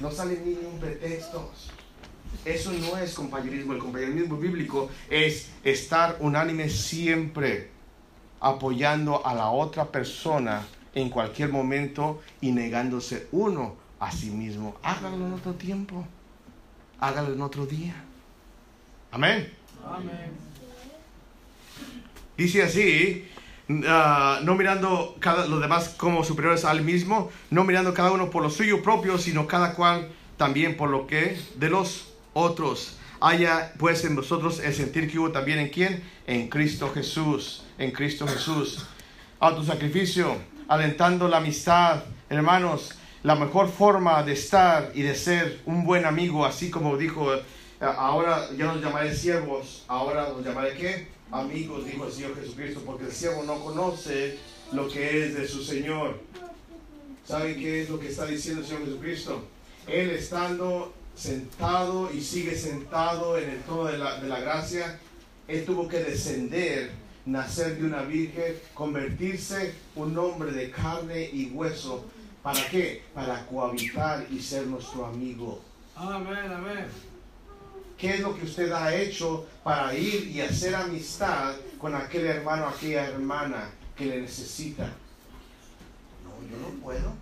[0.00, 1.52] No sale ni un pretexto.
[2.44, 3.72] Eso no es compañerismo.
[3.72, 7.70] El compañerismo bíblico es estar unánime siempre
[8.40, 14.76] apoyando a la otra persona en cualquier momento y negándose uno a sí mismo.
[14.82, 16.06] Háganlo en otro tiempo
[17.00, 17.94] hágalo en otro día.
[19.10, 19.52] Amén.
[19.84, 20.32] Amén.
[22.36, 23.28] Dice así,
[23.86, 28.42] ah, no mirando cada, los demás como superiores al mismo, no mirando cada uno por
[28.42, 32.96] lo suyo propio, sino cada cual también por lo que de los otros.
[33.20, 36.04] Haya pues en vosotros el sentir que hubo también en quién?
[36.26, 38.86] En Cristo Jesús, en Cristo Jesús.
[39.40, 40.36] Autosacrificio,
[40.68, 46.44] alentando la amistad, hermanos, la mejor forma de estar y de ser un buen amigo,
[46.44, 47.42] así como dijo, eh,
[47.80, 51.08] ahora ya nos llamaré siervos, ahora nos llamaré qué?
[51.30, 54.38] Amigos, dijo el Señor Jesucristo, porque el siervo no conoce
[54.72, 56.20] lo que es de su Señor.
[57.26, 59.44] ¿Saben qué es lo que está diciendo el Señor Jesucristo?
[59.86, 64.98] Él estando sentado y sigue sentado en el trono de la, de la gracia,
[65.48, 66.92] Él tuvo que descender,
[67.26, 72.04] nacer de una virgen, convertirse un hombre de carne y hueso
[72.48, 73.04] ¿Para qué?
[73.12, 75.60] Para cohabitar y ser nuestro amigo.
[75.94, 76.86] Amén, amén.
[77.98, 82.66] ¿Qué es lo que usted ha hecho para ir y hacer amistad con aquel hermano,
[82.66, 84.84] aquella hermana que le necesita?
[86.24, 87.12] No, yo no puedo.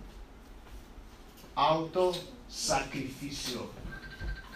[1.55, 3.69] Autosacrificio.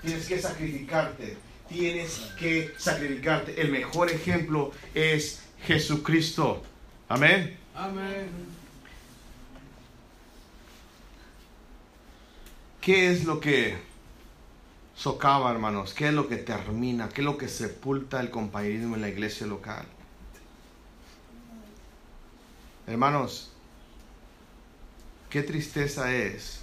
[0.02, 1.38] Tienes que sacrificarte.
[1.68, 3.60] Tienes que sacrificarte.
[3.60, 6.64] El mejor ejemplo es Jesucristo.
[7.10, 7.58] Amén.
[7.76, 8.51] Amén.
[12.82, 13.78] ¿Qué es lo que
[14.96, 15.94] socava, hermanos?
[15.94, 17.10] ¿Qué es lo que termina?
[17.10, 19.86] ¿Qué es lo que sepulta el compañerismo en la iglesia local?
[22.88, 23.52] Hermanos,
[25.30, 26.62] qué tristeza es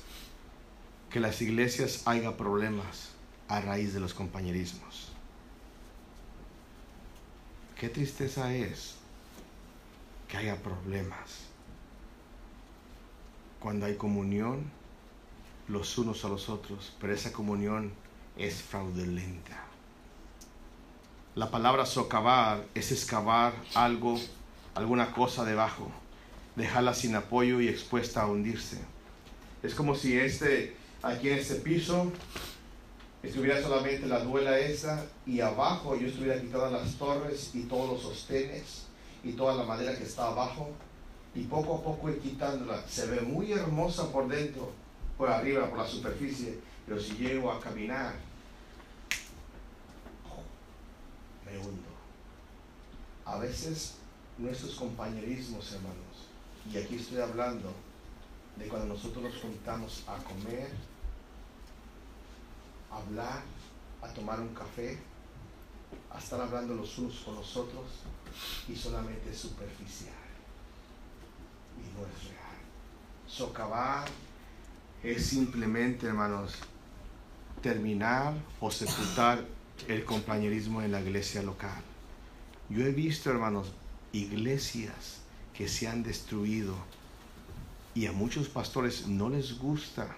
[1.09, 3.11] que las iglesias haya problemas
[3.47, 5.13] a raíz de los compañerismos.
[7.79, 8.97] Qué tristeza es
[10.27, 11.47] que haya problemas
[13.61, 14.78] cuando hay comunión
[15.69, 17.93] los unos a los otros, pero esa comunión
[18.37, 19.65] es fraudulenta.
[21.35, 24.19] La palabra socavar es excavar algo,
[24.75, 25.91] alguna cosa debajo,
[26.57, 28.79] dejarla sin apoyo y expuesta a hundirse.
[29.63, 32.11] Es como si este, aquí en este piso,
[33.23, 38.03] estuviera solamente la duela esa y abajo yo estuviera quitando las torres y todos los
[38.03, 38.87] sostenes
[39.25, 40.71] y toda la madera que está abajo
[41.35, 42.83] y poco a poco ir quitándola.
[42.89, 44.73] Se ve muy hermosa por dentro,
[45.19, 48.15] por arriba, por la superficie, pero si llego a caminar,
[51.45, 51.89] me hundo.
[53.25, 53.97] A veces
[54.39, 56.29] nuestros compañerismos, hermanos,
[56.73, 57.73] y aquí estoy hablando
[58.57, 60.71] de cuando nosotros nos juntamos a comer,
[62.91, 63.43] a hablar,
[64.01, 64.99] a tomar un café,
[66.13, 67.87] a estar hablando los unos con los otros
[68.69, 70.15] y solamente superficial
[71.77, 72.59] y no es real.
[73.27, 74.09] Socavar
[75.03, 76.55] es simplemente, hermanos,
[77.63, 79.45] terminar o sepultar
[79.87, 81.83] el compañerismo en la iglesia local.
[82.69, 83.73] Yo he visto, hermanos,
[84.13, 85.21] iglesias
[85.55, 86.75] que se han destruido
[87.95, 90.09] y a muchos pastores no les gusta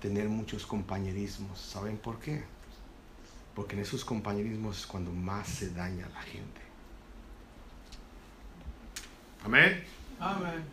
[0.00, 1.60] tener muchos compañerismos.
[1.60, 2.44] ¿Saben por qué?
[3.54, 6.60] Porque en esos compañerismos es cuando más se daña a la gente.
[9.44, 9.84] Amén.
[10.20, 10.64] Amén.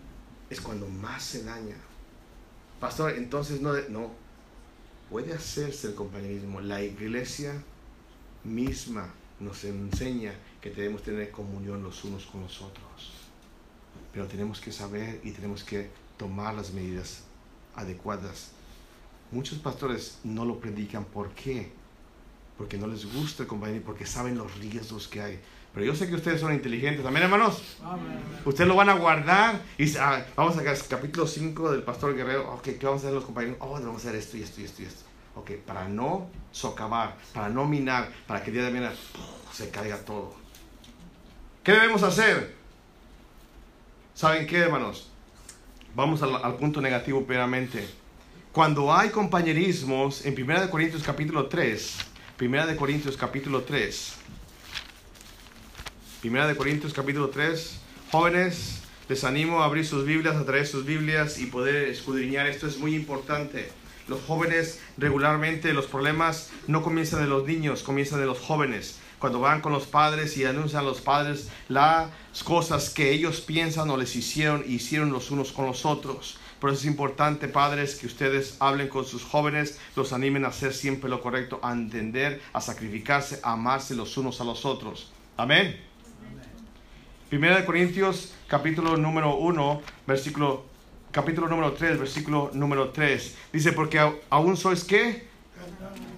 [0.50, 1.76] Es cuando más se daña.
[2.84, 4.12] Pastor, entonces no, no.
[5.10, 6.60] Puede hacerse el compañerismo.
[6.60, 7.54] La iglesia
[8.44, 13.14] misma nos enseña que debemos tener comunión los unos con los otros.
[14.12, 17.24] Pero tenemos que saber y tenemos que tomar las medidas
[17.74, 18.52] adecuadas.
[19.32, 21.06] Muchos pastores no lo predican.
[21.06, 21.72] ¿Por qué?
[22.58, 25.40] Porque no les gusta el compañerismo, porque saben los riesgos que hay.
[25.74, 27.78] Pero yo sé que ustedes son inteligentes también, hermanos.
[27.84, 28.20] Amén.
[28.46, 29.60] Ustedes lo van a guardar.
[29.78, 32.54] Y ah, vamos a capítulo 5 del Pastor Guerrero.
[32.54, 33.58] Ok, ¿qué vamos a hacer los compañeros?
[33.60, 35.04] Oh, vamos a hacer esto y esto y esto y esto.
[35.36, 38.94] Ok, para no socavar, para no minar, para que el día de mañana
[39.52, 40.36] se caiga todo.
[41.64, 42.56] ¿Qué debemos hacer?
[44.14, 45.10] ¿Saben qué, hermanos?
[45.96, 47.88] Vamos al, al punto negativo primeramente.
[48.52, 51.98] Cuando hay compañerismos, en 1 Corintios capítulo 3,
[52.40, 54.18] 1 Corintios capítulo 3,
[56.24, 57.80] Primera de Corintios capítulo 3.
[58.10, 62.48] Jóvenes, les animo a abrir sus Biblias, a traer sus Biblias y poder escudriñar.
[62.48, 63.70] Esto es muy importante.
[64.08, 69.00] Los jóvenes regularmente los problemas no comienzan de los niños, comienzan de los jóvenes.
[69.20, 72.10] Cuando van con los padres y anuncian a los padres las
[72.46, 76.38] cosas que ellos piensan o les hicieron, hicieron los unos con los otros.
[76.62, 80.74] Por eso es importante, padres, que ustedes hablen con sus jóvenes, los animen a hacer
[80.74, 85.12] siempre lo correcto, a entender, a sacrificarse, a amarse los unos a los otros.
[85.36, 85.92] Amén.
[87.34, 90.66] Primera de Corintios, capítulo número 1, versículo,
[91.12, 93.36] capítulo número 3, versículo número 3.
[93.52, 93.98] Dice, porque
[94.30, 95.26] aún sois qué?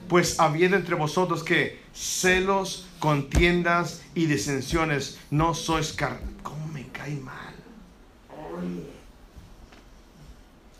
[0.09, 6.19] Pues habiendo entre vosotros que celos, contiendas y disensiones, no sois car...
[6.43, 7.55] ¿Cómo me cae mal?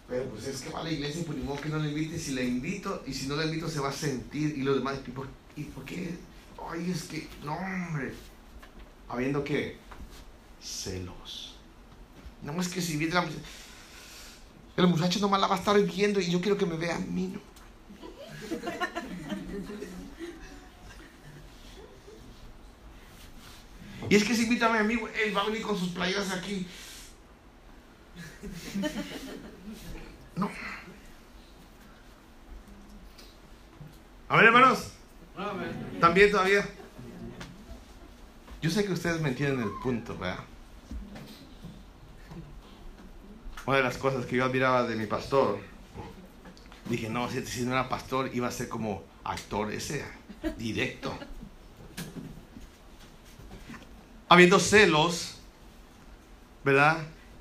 [0.09, 2.19] Pero pues es que va la iglesia y por pues, que no le invite.
[2.19, 4.97] Si le invito y si no le invito se va a sentir y los demás.
[5.07, 6.13] ¿Y por, ¿y por qué?
[6.69, 8.11] Ay, es que, no, hombre.
[9.07, 9.84] Habiendo que
[10.65, 11.55] celos.
[12.41, 13.25] No es que si viene la
[14.77, 16.99] el muchacho nomás la va a estar viendo y yo quiero que me vea a
[16.99, 17.33] mí.
[17.33, 17.39] ¿no?
[24.09, 26.31] Y es que si invita a mi amigo, él va a venir con sus playeras
[26.31, 26.67] aquí.
[30.35, 30.51] No.
[34.27, 34.91] A ver, hermanos.
[35.99, 36.67] También todavía.
[38.61, 40.43] Yo sé que ustedes me entienden el punto, ¿verdad?
[43.65, 45.59] Una de las cosas que yo admiraba de mi pastor,
[46.89, 50.05] dije, no, si, no era pastor, iba a ser como actor ese,
[50.57, 51.17] directo.
[54.29, 55.37] Habiendo celos,
[56.63, 56.97] ¿verdad?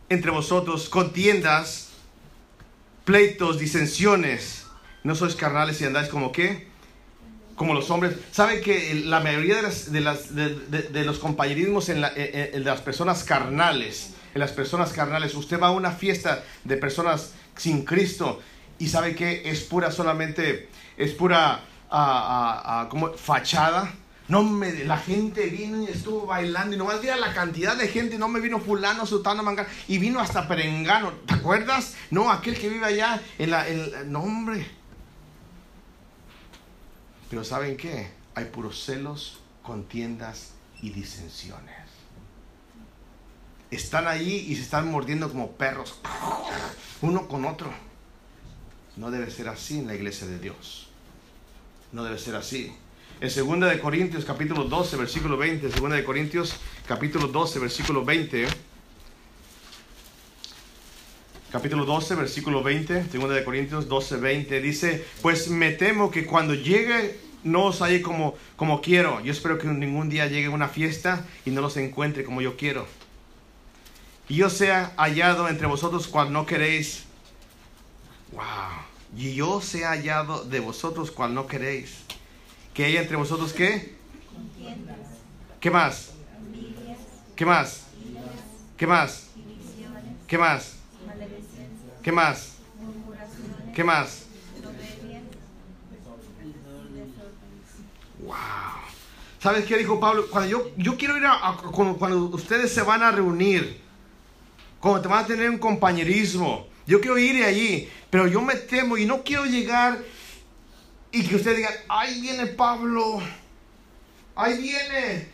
[0.08, 1.90] Entre vosotros, contiendas,
[3.04, 4.66] pleitos, disensiones.
[5.02, 6.68] No sois carnales y andáis como qué?
[7.54, 8.16] Como los hombres.
[8.32, 13.24] ¿Saben que la mayoría de, las, de, las, de, los compañerismos en, en las personas
[13.24, 15.34] carnales en las personas carnales.
[15.34, 18.40] Usted va a una fiesta de personas sin Cristo
[18.78, 21.60] y sabe que es pura solamente, es pura
[22.90, 23.94] como fachada.
[24.26, 28.18] No me, la gente vino y estuvo bailando y nomás mira la cantidad de gente,
[28.18, 31.94] no me vino fulano, sutano, mangano y vino hasta perengano, ¿te acuerdas?
[32.10, 34.24] No, aquel que vive allá en la, en, no.
[37.28, 38.12] Pero ¿saben qué?
[38.34, 41.83] Hay puros celos, contiendas y disensiones
[43.74, 46.00] están ahí y se están mordiendo como perros,
[47.02, 47.72] uno con otro.
[48.96, 50.88] No debe ser así en la iglesia de Dios.
[51.92, 52.72] No debe ser así.
[53.20, 56.56] En 2 de Corintios capítulo 12 versículo 20, 2 de Corintios
[56.87, 58.46] capítulo 12 versículo 20.
[61.50, 66.54] Capítulo 12 versículo 20, 2 de Corintios 12 20 dice, "Pues me temo que cuando
[66.54, 69.20] llegue no os halle como como quiero.
[69.20, 72.87] Yo espero que ningún día llegue una fiesta y no los encuentre como yo quiero."
[74.29, 77.04] Y yo sea hallado entre vosotros cual no queréis.
[78.33, 78.42] Wow.
[79.16, 81.98] Y yo sea hallado de vosotros cual no queréis.
[82.72, 83.94] Que haya entre vosotros qué?
[85.60, 86.10] ¿Qué más?
[87.37, 87.85] ¿Qué más?
[88.77, 89.27] ¿Qué más?
[90.27, 90.77] ¿Qué más?
[92.02, 92.52] ¿Qué más?
[93.75, 94.22] ¿Qué más?
[98.20, 98.35] Wow.
[99.38, 100.27] ¿Sabes qué dijo Pablo?
[100.31, 103.83] Cuando yo, yo quiero ir a, cuando ustedes se van a reunir,
[104.85, 106.68] como te van a tener un compañerismo.
[106.87, 110.04] Yo quiero ir allí, pero yo me temo y no quiero llegar
[111.10, 113.22] Y que usted diga, ahí viene Pablo,
[114.37, 115.28] ahí viene.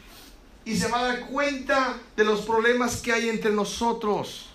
[0.65, 4.51] Y se va a dar cuenta de los problemas que hay entre nosotros.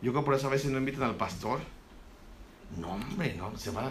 [0.00, 1.60] Yo creo por eso a veces no invitan al pastor.
[2.78, 3.90] No, hombre, no, se va a...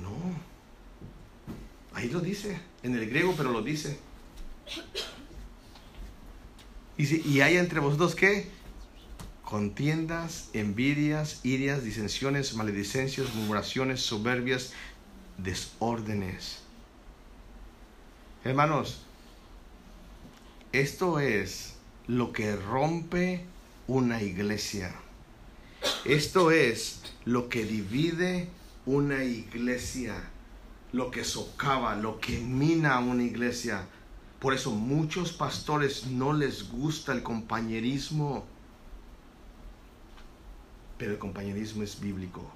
[0.00, 0.14] No.
[1.94, 3.98] Ahí lo dice, en el griego, pero lo dice.
[6.98, 8.48] Y, hay entre vosotros qué?
[9.42, 14.72] Contiendas, envidias, irias, disensiones, maledicencias, murmuraciones, soberbias,
[15.36, 16.60] desórdenes.
[18.44, 19.02] Hermanos,
[20.72, 21.74] esto es
[22.06, 23.44] lo que rompe
[23.86, 24.94] una iglesia.
[26.04, 28.48] Esto es lo que divide
[28.86, 30.14] una iglesia,
[30.92, 33.86] lo que socava, lo que mina una iglesia.
[34.40, 38.44] Por eso muchos pastores no les gusta el compañerismo.
[40.98, 42.50] Pero el compañerismo es bíblico.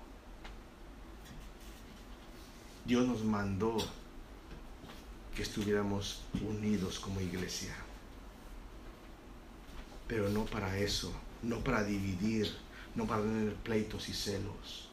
[2.84, 3.76] Dios nos mandó
[5.34, 7.74] que estuviéramos unidos como iglesia.
[10.06, 11.12] Pero no para eso,
[11.42, 12.52] no para dividir,
[12.94, 14.88] no para tener pleitos y celos.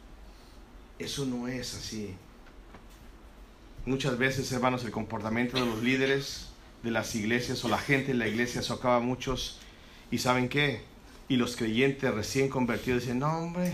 [0.99, 2.15] Eso no es así.
[3.85, 6.49] Muchas veces, hermanos, el comportamiento de los líderes
[6.83, 9.59] de las iglesias o la gente en la iglesia socava a muchos.
[10.11, 10.81] ¿Y saben qué?
[11.27, 13.73] Y los creyentes recién convertidos dicen, no, hombre,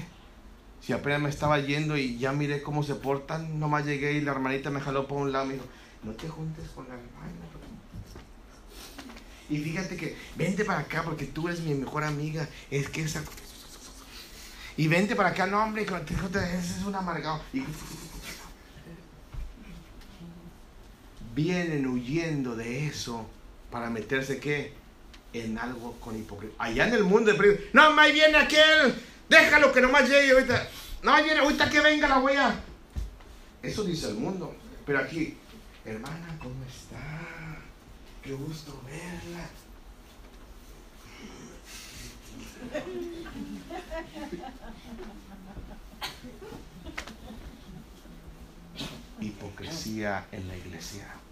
[0.81, 4.31] si apenas me estaba yendo y ya miré cómo se portan, nomás llegué y la
[4.31, 5.65] hermanita me jaló por un lado y me dijo,
[6.03, 7.31] no te juntes con la hermana.
[9.49, 12.47] Y fíjate que, vente para acá porque tú eres mi mejor amiga.
[12.71, 13.23] Es que esa...
[14.75, 17.41] Y vente para acá, no hombre, es un amargado.
[17.53, 17.63] Y...
[21.33, 23.27] Vienen huyendo de eso
[23.71, 24.73] para meterse qué?
[25.33, 26.55] En algo con hipocresía.
[26.59, 28.93] Allá en el mundo de no, ahí viene aquel,
[29.27, 30.69] déjalo que nomás llegue ahorita.
[31.01, 32.63] No, viene, ahorita que venga la wea.
[33.63, 34.55] Eso dice el mundo.
[34.85, 35.35] Pero aquí,
[35.85, 36.99] hermana, ¿cómo está?
[38.21, 39.49] Qué gusto verla.
[49.19, 51.22] Hipocresía en la iglesia.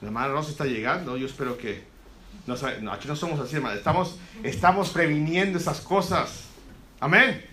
[0.00, 1.16] La hermana Rosa está llegando.
[1.16, 1.84] Yo espero que.
[2.46, 3.76] No, aquí no somos así, hermano.
[3.76, 6.44] Estamos, estamos previniendo esas cosas.
[6.98, 7.44] Amén.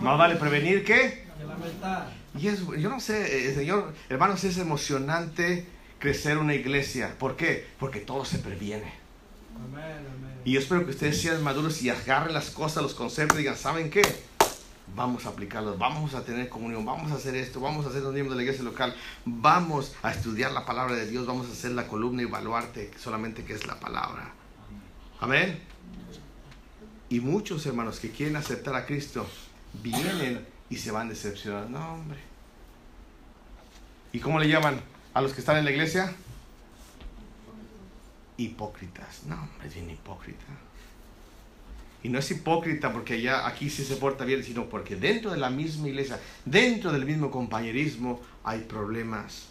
[0.00, 1.24] Más vale prevenir que.
[2.38, 2.42] Y
[2.80, 5.66] yo no sé, eh, Señor, hermanos, es emocionante
[5.98, 7.14] crecer una iglesia.
[7.18, 7.66] ¿Por qué?
[7.78, 8.92] Porque todo se previene.
[10.44, 13.56] Y yo espero que ustedes sean maduros y agarren las cosas, los conceptos y digan,
[13.56, 14.02] ¿saben qué?
[14.94, 18.14] Vamos a aplicarlos, vamos a tener comunión, vamos a hacer esto, vamos a ser los
[18.14, 21.72] miembros de la iglesia local, vamos a estudiar la palabra de Dios, vamos a hacer
[21.72, 24.32] la columna y evaluarte solamente que es la palabra.
[25.20, 25.60] Amén.
[27.08, 29.26] Y muchos hermanos que quieren aceptar a Cristo
[29.82, 31.78] vienen y se van decepcionando.
[31.78, 32.18] No, hombre.
[34.12, 34.80] ¿Y cómo le llaman
[35.14, 36.14] a los que están en la iglesia?
[38.36, 39.24] Hipócritas.
[39.24, 40.44] No, hombre, es bien hipócrita.
[42.06, 45.38] Y no es hipócrita porque ya aquí sí se porta bien, sino porque dentro de
[45.38, 49.48] la misma iglesia, dentro del mismo compañerismo, hay problemas.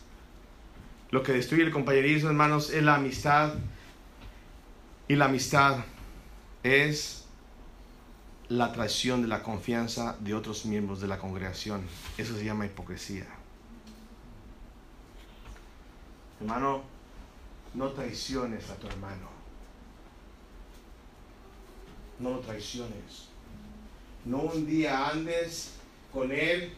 [1.11, 3.55] Lo que destruye el compañerismo, hermanos, es la amistad.
[5.09, 5.83] Y la amistad
[6.63, 7.25] es
[8.47, 11.81] la traición de la confianza de otros miembros de la congregación.
[12.17, 13.27] Eso se llama hipocresía.
[16.39, 16.83] Hermano,
[17.73, 19.34] no traiciones a tu hermano.
[22.19, 23.29] No lo traiciones.
[24.23, 25.73] No un día andes
[26.11, 26.73] con él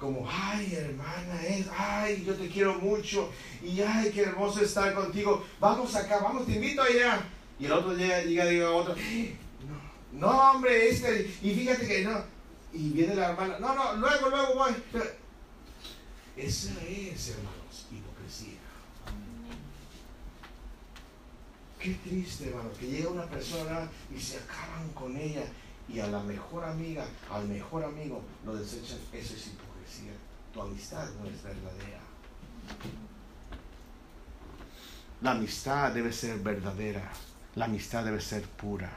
[0.00, 3.30] como, ay hermana, es, ay, yo te quiero mucho
[3.62, 5.44] y ay, qué hermoso estar contigo.
[5.60, 7.20] Vamos acá, vamos, te invito allá.
[7.58, 8.94] Y el otro día llega, diga otro,
[10.12, 12.24] no, hombre, este, y fíjate que no.
[12.72, 14.72] Y viene la hermana, no, no, luego, luego voy.
[16.36, 18.58] esa es, hermanos, hipocresía.
[21.80, 25.44] Qué triste, hermano, que llega una persona y se acaban con ella
[25.88, 28.98] y a la mejor amiga, al mejor amigo lo desechan.
[29.12, 30.12] Eso es hipocresía.
[30.52, 32.00] Tu amistad no es verdadera.
[35.22, 37.10] La amistad debe ser verdadera.
[37.54, 38.90] La amistad debe ser pura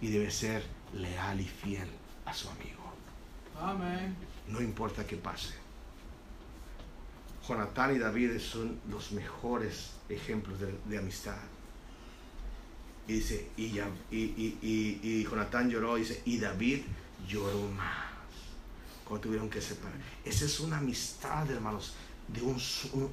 [0.00, 0.64] y debe ser
[0.94, 1.88] leal y fiel
[2.24, 2.82] a su amigo.
[3.60, 4.16] Amén.
[4.48, 5.54] No importa qué pase.
[7.46, 11.36] Jonatán y David son los mejores ejemplos de, amistad.
[13.08, 13.66] Y dice, y,
[14.10, 16.82] y, y, y, Jonatán lloró, dice, y David
[17.28, 18.04] lloró más.
[19.04, 19.96] Cuando tuvieron que separar.
[20.24, 21.94] Esa es una amistad, hermanos.
[22.26, 22.56] De un,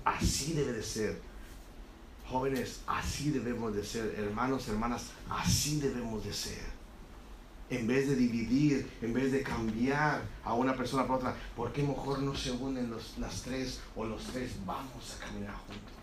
[0.04, 1.22] así debe de ser.
[2.28, 4.16] Jóvenes, así debemos de ser.
[4.18, 6.64] Hermanos, hermanas, así debemos de ser.
[7.70, 11.84] en vez de dividir, en vez de cambiar a una persona por otra, ¿por qué
[11.84, 14.54] mejor no se unen los, las tres o los tres?
[14.66, 16.03] Vamos a caminar juntos.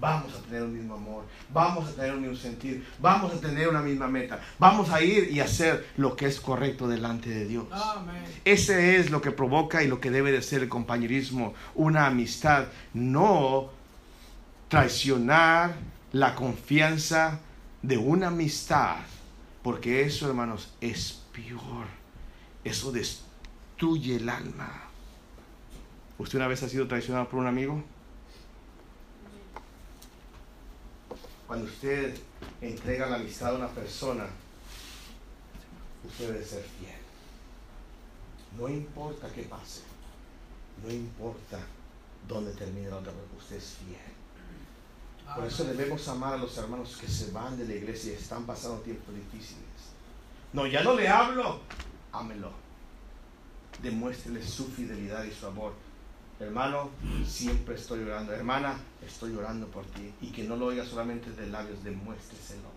[0.00, 3.68] Vamos a tener un mismo amor, vamos a tener un mismo sentir, vamos a tener
[3.68, 7.66] una misma meta, vamos a ir y hacer lo que es correcto delante de Dios.
[8.44, 12.68] Ese es lo que provoca y lo que debe de ser el compañerismo, una amistad,
[12.94, 13.68] no
[14.68, 15.74] traicionar
[16.12, 17.40] la confianza
[17.82, 18.96] de una amistad
[19.62, 21.86] porque eso, hermanos, es peor.
[22.64, 24.84] Eso destruye el alma.
[26.18, 27.82] ¿Usted una vez ha sido traicionado por un amigo?
[31.50, 32.16] Cuando usted
[32.60, 34.24] entrega la amistad a una persona,
[36.06, 36.94] usted debe ser fiel.
[38.56, 39.80] No importa qué pase.
[40.84, 41.58] No importa
[42.28, 45.34] dónde termine la otra, usted es fiel.
[45.34, 48.46] Por eso debemos amar a los hermanos que se van de la iglesia y están
[48.46, 49.64] pasando tiempos difíciles.
[50.52, 51.62] No, ya no le hablo.
[52.12, 52.52] Ámelo.
[53.82, 55.72] Demuéstrele su fidelidad y su amor.
[56.40, 56.90] Hermano,
[57.26, 58.32] siempre estoy orando.
[58.32, 58.74] Hermana,
[59.06, 60.10] estoy orando por ti.
[60.22, 62.70] Y que no lo oiga solamente de labios, demuéstreselo.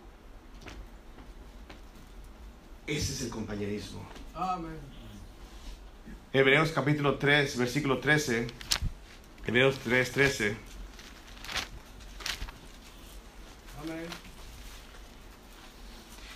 [2.85, 4.05] Ese es el compañerismo.
[4.35, 4.77] Amén.
[6.33, 8.47] Hebreos capítulo 3, versículo 13.
[9.45, 10.57] Hebreos 3, 13.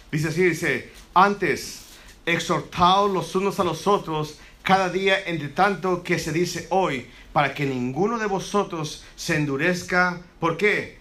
[0.09, 1.87] Dice así, dice, antes,
[2.25, 7.53] exhortaos los unos a los otros cada día entre tanto que se dice hoy, para
[7.53, 10.19] que ninguno de vosotros se endurezca.
[10.41, 10.97] ¿Por qué?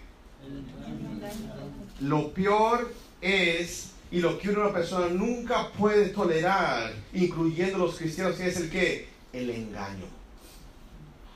[1.99, 8.55] Lo peor es, y lo que una persona nunca puede tolerar, incluyendo los cristianos, es
[8.55, 9.09] el que?
[9.33, 10.05] El engaño.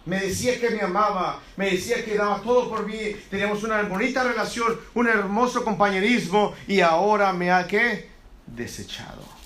[0.05, 4.23] Me decía que me amaba, me decía que daba todo por mí, teníamos una bonita
[4.23, 8.07] relación, un hermoso compañerismo y ahora me ha que
[8.47, 9.40] desechado.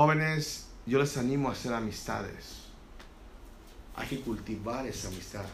[0.00, 2.62] Jóvenes, yo les animo a hacer amistades.
[3.94, 5.44] Hay que cultivar esa amistad.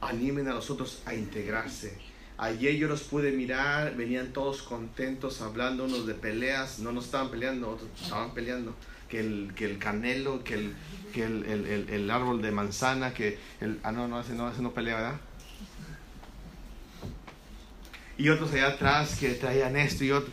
[0.00, 1.98] Animen a los otros a integrarse.
[2.36, 7.32] Ayer yo los pude mirar, venían todos contentos hablando unos de peleas, no nos estaban
[7.32, 8.76] peleando, otros estaban peleando
[9.08, 10.76] que el, que el canelo, que el,
[11.12, 13.80] que el, el, el árbol de manzana, que el...
[13.82, 15.20] Ah, no, no, ese no, ese no pelea, ¿verdad?
[18.18, 20.32] Y otros allá atrás que traían esto y otro.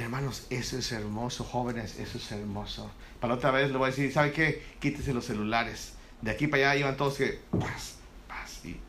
[0.00, 2.90] Hermanos, eso es hermoso, jóvenes, eso es hermoso.
[3.20, 4.62] Para otra vez le voy a decir, ¿sabe qué?
[4.80, 5.92] Quítese los celulares.
[6.22, 7.40] De aquí para allá iban todos que...
[8.28, 8.80] Así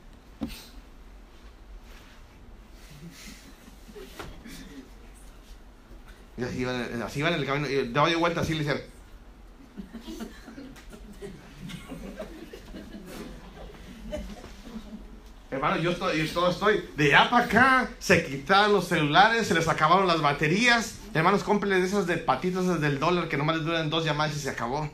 [6.57, 8.81] iban, así iban en el camino, y daba yo vuelta así le decían,
[15.51, 17.89] Hermano, yo estoy, yo estoy de allá para acá.
[17.99, 20.95] Se quitaron los celulares, se les acabaron las baterías.
[21.13, 24.39] Hermanos, cómprenle esas de patitas desde el dólar que nomás les duran dos llamadas y
[24.39, 24.89] se acabó.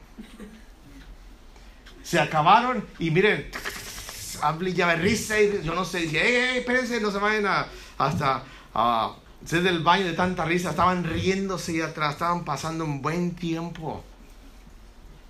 [2.02, 3.52] Se acabaron y miren,
[4.42, 7.68] hablé ya y yo no sé, dije, hey, hey, espérense, no se vayan a,
[8.00, 8.42] hasta
[8.74, 9.12] a
[9.46, 10.72] hacer del baño de tanta risa.
[10.72, 14.04] Estaban riéndose y atrás, estaban pasando un buen tiempo.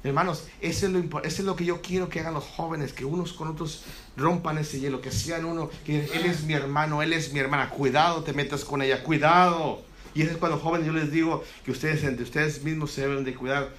[0.08, 3.03] Hermanos, eso es, lo, eso es lo que yo quiero que hagan los jóvenes, que
[3.03, 3.84] unos con otros
[4.16, 7.70] rompan ese hielo, que sean uno, que él es mi hermano, él es mi hermana,
[7.70, 9.82] cuidado te metas con ella, cuidado.
[10.16, 13.26] Y eso es cuando jóvenes yo les digo que ustedes entre ustedes mismos se deben
[13.26, 13.70] de cuidar,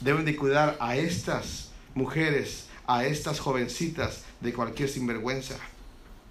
[0.00, 5.54] deben de cuidar a estas mujeres, a estas jovencitas de cualquier sinvergüenza.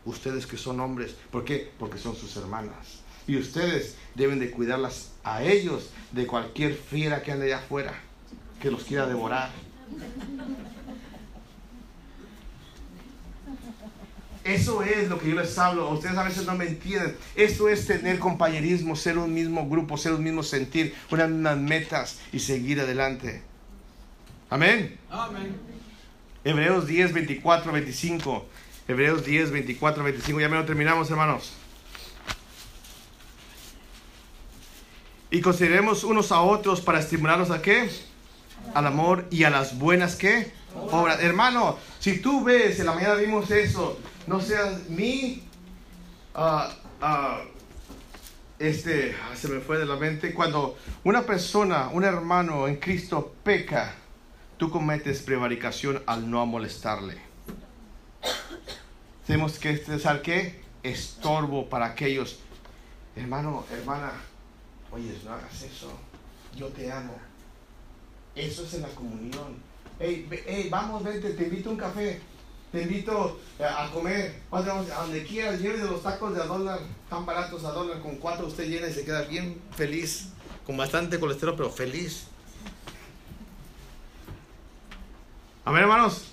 [0.04, 1.72] Ustedes que son hombres, ¿por qué?
[1.80, 3.00] Porque son sus hermanas.
[3.26, 8.09] Y ustedes deben de cuidarlas a ellos de cualquier fiera que ande allá afuera
[8.60, 9.50] que los quiera devorar.
[14.44, 15.90] Eso es lo que yo les hablo.
[15.90, 17.16] Ustedes a veces no me entienden.
[17.36, 22.20] Eso es tener compañerismo, ser un mismo grupo, ser un mismo sentir, unas mismas metas
[22.32, 23.44] y seguir adelante.
[24.50, 24.98] Amén.
[25.10, 25.56] Amén.
[26.44, 28.46] Hebreos 10, 24, 25.
[28.88, 30.40] Hebreos 10, 24, 25.
[30.40, 31.54] Ya me lo terminamos, hermanos.
[35.30, 37.88] Y consideremos unos a otros para estimularnos a qué?
[38.74, 40.52] Al amor y a las buenas que
[40.92, 41.22] obras.
[41.22, 45.44] Hermano, si tú ves, en la mañana vimos eso, no seas mi,
[46.36, 47.42] ah, ah,
[48.58, 53.36] este, ah, se me fue de la mente, cuando una persona, un hermano en Cristo
[53.44, 53.96] peca,
[54.58, 57.18] tú cometes prevaricación al no molestarle.
[59.26, 62.40] Tenemos que expresar que estorbo para aquellos.
[63.16, 64.12] Hermano, hermana,
[64.92, 65.92] oye, no hagas eso.
[66.56, 67.29] Yo te amo
[68.40, 69.58] eso es en la comunión.
[70.00, 72.22] Hey, hey vamos, vente, te invito a un café.
[72.72, 76.80] te invito eh, a comer, a donde quieras, lleve de los tacos de a dólar,
[77.10, 80.30] tan baratos a dólar, con cuatro usted llena y se queda bien feliz,
[80.66, 82.28] con bastante colesterol, pero feliz.
[85.66, 86.26] Amén, hermanos.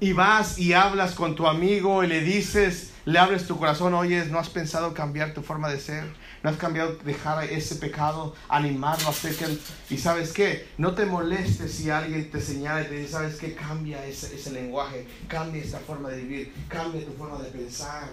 [0.00, 4.30] Y vas y hablas con tu amigo y le dices, le abres tu corazón, oyes,
[4.30, 6.04] ¿no has pensado cambiar tu forma de ser?
[6.42, 9.58] ¿No has cambiado dejar ese pecado, animarlo hacer que...
[9.90, 13.54] Y sabes qué, no te molestes si alguien te señala y te dice, ¿sabes qué?
[13.54, 18.08] Cambia ese, ese lenguaje, cambia esta forma de vivir, cambia tu forma de pensar,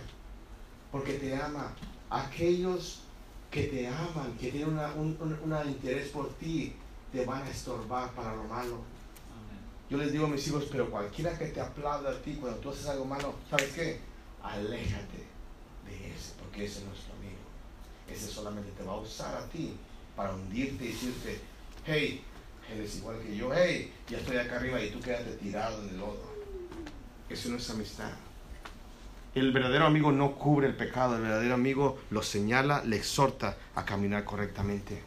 [0.91, 1.73] porque te ama.
[2.09, 3.03] Aquellos
[3.49, 6.75] que te aman, que tienen un, un interés por ti,
[7.13, 8.81] te van a estorbar para lo malo.
[9.89, 12.69] Yo les digo a mis hijos, pero cualquiera que te aplaude a ti cuando tú
[12.69, 14.10] haces algo malo, ¿sabes qué?
[14.43, 15.25] Aléjate
[15.85, 17.41] de ese, porque ese no es tu amigo.
[18.09, 19.73] Ese solamente te va a usar a ti
[20.15, 21.39] para hundirte y decirte,
[21.85, 22.23] hey,
[22.71, 25.89] él es igual que yo, hey, ya estoy acá arriba y tú quédate tirado en
[25.89, 26.31] el lodo.
[27.29, 28.11] Eso no es amistad.
[29.33, 33.85] El verdadero amigo no cubre el pecado, el verdadero amigo lo señala, le exhorta a
[33.85, 35.01] caminar correctamente.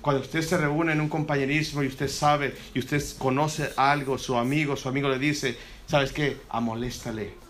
[0.00, 4.36] Cuando usted se reúne en un compañerismo y usted sabe y usted conoce algo, su
[4.36, 6.40] amigo, su amigo le dice, ¿sabes qué?
[6.50, 7.47] Amoléstale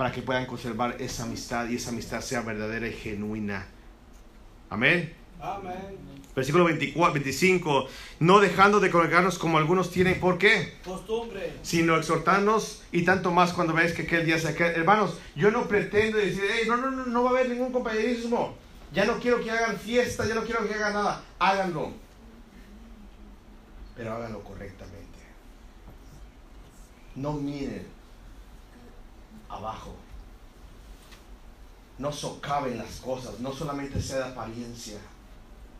[0.00, 3.66] para que puedan conservar esa amistad y esa amistad sea verdadera y genuina.
[4.70, 5.12] Amén.
[5.38, 5.98] Amén.
[6.34, 7.86] Versículo 24, 25.
[8.20, 10.18] No dejando de congregarnos como algunos tienen.
[10.18, 10.72] ¿Por qué?
[10.86, 11.52] Costumbre.
[11.60, 14.68] Sino exhortarnos y tanto más cuando veis que aquel día se queda.
[14.68, 18.56] Hermanos, yo no pretendo decir, no, no, no, no va a haber ningún compañerismo.
[18.94, 21.22] Ya no quiero que hagan fiesta, ya no quiero que hagan nada.
[21.38, 21.92] Háganlo.
[23.94, 25.18] Pero háganlo correctamente.
[27.16, 27.99] No miren
[29.60, 29.94] abajo.
[31.98, 33.40] No socaven las cosas.
[33.40, 34.98] No solamente sea de apariencia.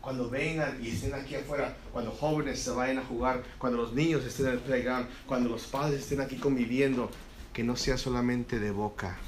[0.00, 4.24] Cuando vengan y estén aquí afuera, cuando jóvenes se vayan a jugar, cuando los niños
[4.24, 7.10] estén en el playground, cuando los padres estén aquí conviviendo,
[7.52, 9.18] que no sea solamente de boca.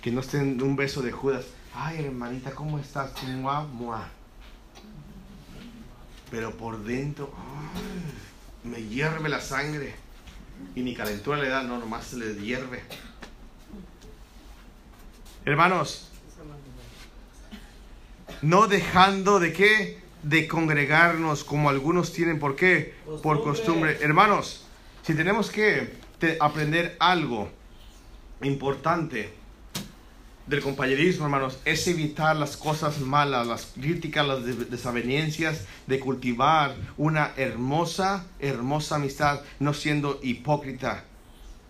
[0.00, 3.10] Que no estén un beso de Judas ay hermanita, ¿cómo estás?
[3.24, 4.08] Mua, mua.
[6.30, 7.32] Pero por dentro,
[8.64, 9.94] me hierve la sangre.
[10.74, 12.82] Y ni calentura le da, no, nomás se le hierve.
[15.44, 16.08] Hermanos,
[18.42, 19.98] no dejando de qué?
[20.22, 22.38] De congregarnos como algunos tienen.
[22.38, 22.94] ¿Por qué?
[23.22, 23.98] Por costumbre.
[24.00, 24.64] Hermanos,
[25.02, 25.94] si tenemos que
[26.40, 27.50] aprender algo
[28.42, 29.32] importante,
[30.46, 37.32] del compañerismo, hermanos, es evitar las cosas malas, las críticas, las desavenencias, de cultivar una
[37.36, 41.04] hermosa, hermosa amistad, no siendo hipócrita.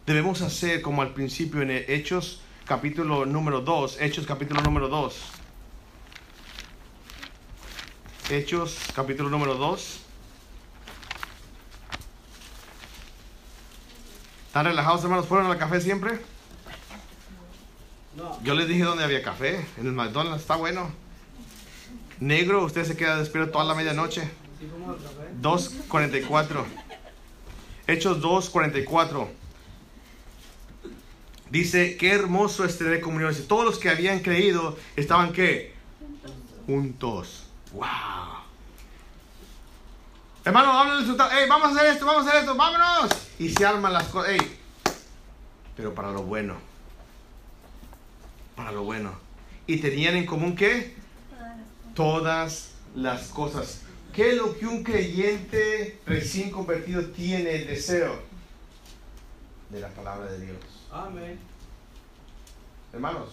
[0.07, 5.21] Debemos hacer como al principio en Hechos capítulo número 2, Hechos capítulo número 2.
[8.31, 10.01] Hechos capítulo número 2.
[14.47, 15.27] ¿Están relajados, hermanos?
[15.27, 16.21] ¿Fueron al café siempre?
[18.43, 19.67] Yo les dije dónde había café.
[19.79, 20.91] En el McDonald's está bueno.
[22.21, 24.31] Negro, usted se queda despierto toda la medianoche.
[25.41, 26.65] 2.44.
[27.87, 29.42] Hechos 2.44.
[31.53, 33.33] Dice, qué hermoso es tener comunión.
[33.47, 35.75] Todos los que habían creído estaban qué?
[36.67, 37.45] Juntos.
[37.73, 37.87] Wow.
[40.45, 43.11] Hermano, vamos a hacer esto, vamos a hacer esto, vámonos.
[43.39, 44.37] Y se arman las cosas.
[45.77, 46.73] Pero para lo bueno
[48.57, 49.13] para lo bueno.
[49.67, 50.95] ¿Y tenían en común qué?
[51.95, 53.83] Todas las cosas.
[54.13, 58.21] ¿Qué es lo que un creyente recién convertido tiene el deseo?
[59.71, 60.82] De la palabra de Dios.
[60.93, 61.39] Amén.
[62.93, 63.31] Hermanos,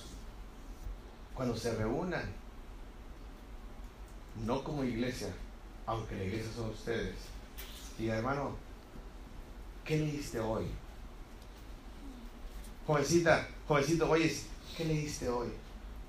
[1.33, 2.23] cuando se reúnan,
[4.45, 5.27] no como iglesia,
[5.85, 7.15] aunque la iglesia son ustedes,
[7.97, 8.55] diga hermano,
[9.83, 10.67] ¿qué leíste hoy?
[12.87, 14.33] Jovencita, jovencito, oye,
[14.77, 15.49] ¿qué leíste hoy?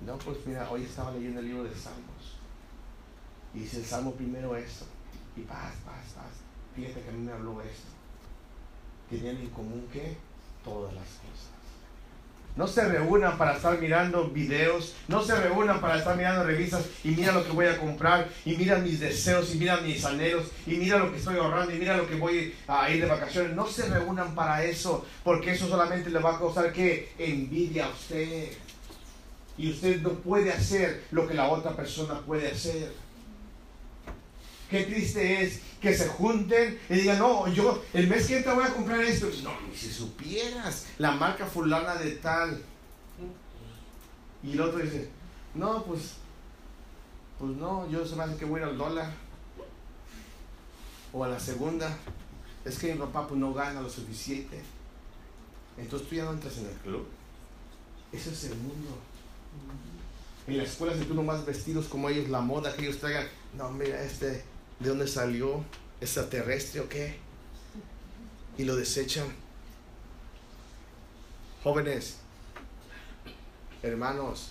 [0.05, 2.37] No, pues mira, hoy estaba leyendo el libro de Salmos.
[3.53, 4.85] Y dice el Salmo primero esto.
[5.35, 6.31] Y paz, paz, paz.
[6.75, 7.89] Fíjate que a mí me habló esto.
[9.09, 10.15] Tenían en común que
[10.63, 11.21] todas las cosas.
[12.55, 17.09] No se reúnan para estar mirando videos, no se reúnan para estar mirando revistas y
[17.09, 20.71] mira lo que voy a comprar, y mira mis deseos, y mira mis anhelos, y
[20.71, 23.55] mira lo que estoy ahorrando, y mira lo que voy a ir de vacaciones.
[23.55, 27.89] No se reúnan para eso, porque eso solamente le va a causar que envidia a
[27.89, 28.49] usted
[29.57, 32.91] y usted no puede hacer lo que la otra persona puede hacer.
[34.71, 38.63] Qué triste es que se junten y digan, no, yo el mes que entra voy
[38.63, 39.27] a comprar esto.
[39.43, 42.63] No, si supieras la marca fulana de tal.
[44.41, 45.09] Y el otro dice,
[45.55, 46.13] no, pues,
[47.37, 49.13] pues no, yo se me hace que voy a ir al dólar.
[51.11, 51.93] O a la segunda.
[52.63, 54.61] Es que mi papá pues, no gana lo suficiente.
[55.77, 57.05] entonces tú ya no entras en el club.
[58.13, 58.97] Ese es el mundo.
[60.47, 63.27] En la escuela si tú nomás vestidos como ellos, la moda que ellos traigan.
[63.57, 64.45] No, mira, este,
[64.81, 65.63] ¿de dónde salió?
[65.99, 67.17] ¿Extraterrestre o qué?
[68.57, 69.27] Y lo desechan.
[71.63, 72.17] Jóvenes,
[73.83, 74.49] hermanos,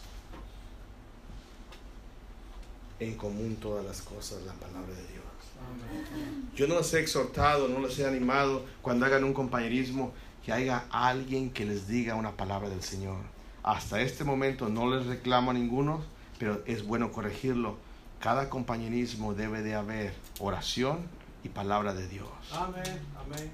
[3.01, 5.24] en común todas las cosas, la palabra de Dios.
[6.55, 10.12] Yo no les he exhortado, no les he animado cuando hagan un compañerismo
[10.45, 13.18] que haya alguien que les diga una palabra del Señor.
[13.62, 16.03] Hasta este momento no les reclamo a ninguno,
[16.39, 17.76] pero es bueno corregirlo.
[18.21, 21.07] Cada compañerismo debe de haber oración
[21.43, 22.29] y palabra de Dios.
[22.53, 23.51] Amén, amén.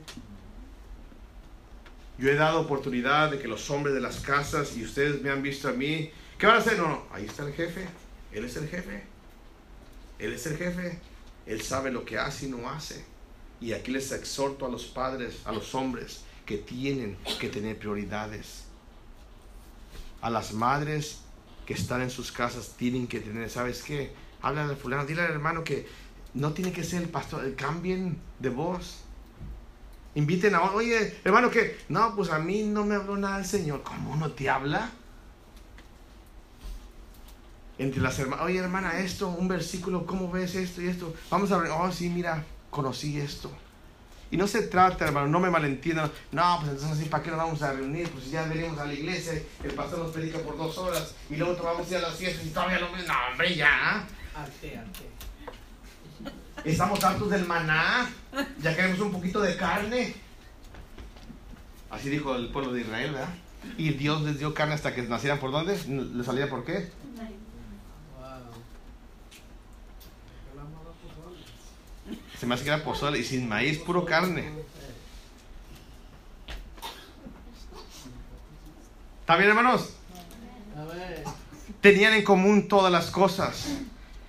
[2.18, 5.42] Yo he dado oportunidad de que los hombres de las casas y ustedes me han
[5.42, 6.10] visto a mí.
[6.36, 6.78] ¿Qué van a hacer?
[6.78, 7.86] No, no, ahí está el jefe.
[8.32, 9.04] Él es el jefe.
[10.18, 10.98] Él es el jefe.
[11.46, 13.04] Él sabe lo que hace y no hace.
[13.60, 18.64] Y aquí les exhorto a los padres, a los hombres, que tienen que tener prioridades.
[20.20, 21.20] A las madres
[21.66, 24.12] que están en sus casas tienen que tener, ¿sabes qué?
[24.46, 25.88] Habla de fulano, dile al hermano que
[26.34, 29.00] no tiene que ser el pastor, cambien de voz.
[30.14, 33.82] Inviten a, oye, hermano, que no, pues a mí no me habló nada el Señor.
[33.82, 34.90] ¿Cómo no te habla?
[37.76, 41.12] Entre las hermanas, oye, hermana, esto, un versículo, ¿cómo ves esto y esto?
[41.28, 43.50] Vamos a ver, oh, sí, mira, conocí esto.
[44.30, 46.10] Y no se trata, hermano, no me malentiendan.
[46.30, 48.08] No, pues entonces, ¿para qué nos vamos a reunir?
[48.10, 51.60] Pues ya venimos a la iglesia, el pastor nos predica por dos horas y luego
[51.64, 54.06] vamos a ir a las fiestas y todavía no No, hombre, ya.
[54.36, 55.10] Arte, arte.
[56.64, 58.10] Estamos hartos del maná.
[58.60, 60.14] Ya queremos un poquito de carne.
[61.90, 63.34] Así dijo el pueblo de Israel, ¿verdad?
[63.78, 65.78] Y Dios les dio carne hasta que nacieran por dónde?
[65.88, 66.90] ¿Les salía por qué?
[72.38, 74.52] Se me hace que era pozole y sin maíz, puro carne.
[79.20, 79.94] ¿Está bien, hermanos?
[81.80, 83.68] Tenían en común todas las cosas.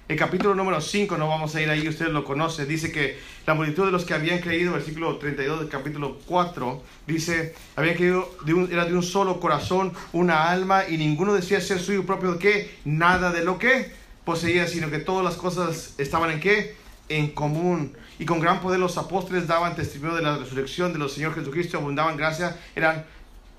[0.08, 3.55] El capítulo número 5, no vamos a ir ahí, ustedes lo conocen, dice que la
[3.55, 8.53] multitud de los que habían creído, versículo 32 del capítulo 4, dice, habían creído, de
[8.53, 12.74] un, era de un solo corazón, una alma, y ninguno decía ser suyo propio, ¿qué?
[12.86, 13.91] Nada de lo que
[14.24, 16.78] poseía, sino que todas las cosas estaban en qué?
[17.10, 17.91] En común.
[18.18, 21.80] Y con gran poder los apóstoles daban testimonio de la resurrección de los Señor Jesucristo,
[21.80, 23.05] abundaban gracia, eran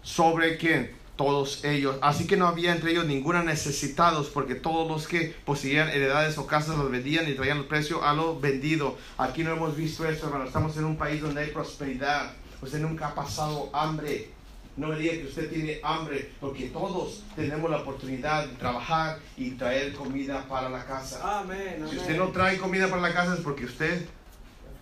[0.01, 0.97] sobre quién?
[1.19, 1.97] Todos ellos.
[2.01, 6.47] Así que no había entre ellos ninguna necesitados, porque todos los que poseían heredades o
[6.47, 8.97] casas los vendían y traían el precio a lo vendido.
[9.19, 10.45] Aquí no hemos visto eso, hermano.
[10.45, 12.33] Estamos en un país donde hay prosperidad.
[12.62, 14.31] Usted nunca ha pasado hambre.
[14.77, 19.51] No me diga que usted tiene hambre, porque todos tenemos la oportunidad de trabajar y
[19.51, 21.41] traer comida para la casa.
[21.41, 24.07] Amén, Si usted no trae comida para la casa es porque usted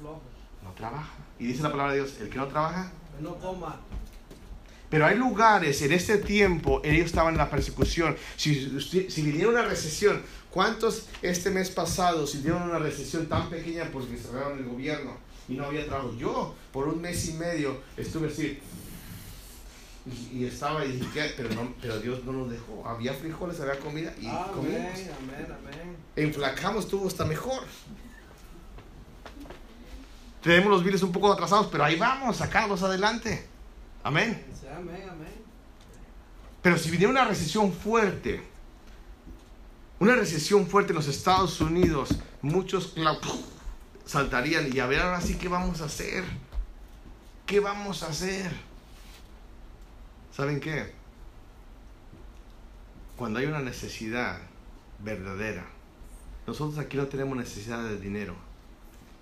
[0.03, 0.21] no
[0.77, 1.15] trabaja.
[1.39, 3.81] Y dice la palabra de Dios, el que no trabaja, no coma.
[4.89, 8.17] Pero hay lugares, en este tiempo, ellos estaban en la persecución.
[8.37, 14.17] Si, si viniera una recesión, ¿cuántos este mes pasado sintieron una recesión tan pequeña porque
[14.17, 15.17] cerraron el gobierno
[15.49, 16.15] y no había trabajo?
[16.17, 18.61] Yo, por un mes y medio, estuve así.
[20.33, 22.87] Y, estaba y dije, pero, no, pero Dios no nos dejó.
[22.87, 25.97] Había frijoles, había comida y amén, Amén, amén.
[26.15, 27.65] Enflacamos, tuvo hasta mejor.
[30.43, 33.56] Tenemos los viles un poco atrasados, pero ahí vamos, sacarlos adelante.
[34.07, 34.41] Amén.
[36.63, 38.41] Pero si viniera una recesión fuerte,
[39.99, 42.95] una recesión fuerte en los Estados Unidos, muchos
[44.05, 46.23] saltarían y a ver ahora sí qué vamos a hacer.
[47.47, 48.53] ¿Qué vamos a hacer?
[50.33, 50.93] ¿Saben qué?
[53.17, 54.39] Cuando hay una necesidad
[55.01, 55.67] verdadera,
[56.47, 58.37] nosotros aquí no tenemos necesidad de dinero,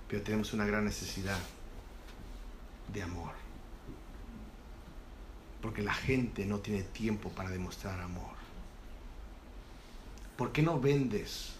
[0.08, 1.38] pero tenemos una gran necesidad
[2.92, 3.43] de amor.
[5.64, 8.34] Porque la gente no tiene tiempo para demostrar amor.
[10.36, 11.54] ¿Por qué no vendes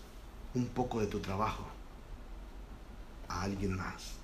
[0.53, 1.65] un poco de tu trabajo
[3.29, 4.17] a alguien más?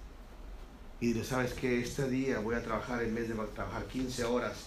[1.01, 4.67] Y le ¿sabes que Este día voy a trabajar, en vez de trabajar 15 horas,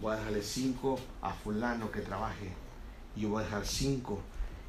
[0.00, 2.50] voy a dejarle 5 a fulano que trabaje.
[3.16, 4.18] Y yo voy a dejar 5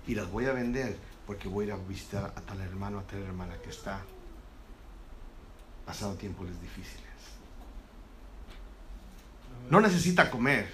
[0.07, 3.03] y las voy a vender porque voy a ir a visitar a tal hermano, a
[3.03, 4.01] tal hermana que está
[5.85, 7.08] pasando tiempos difíciles.
[9.69, 10.67] No necesita comer.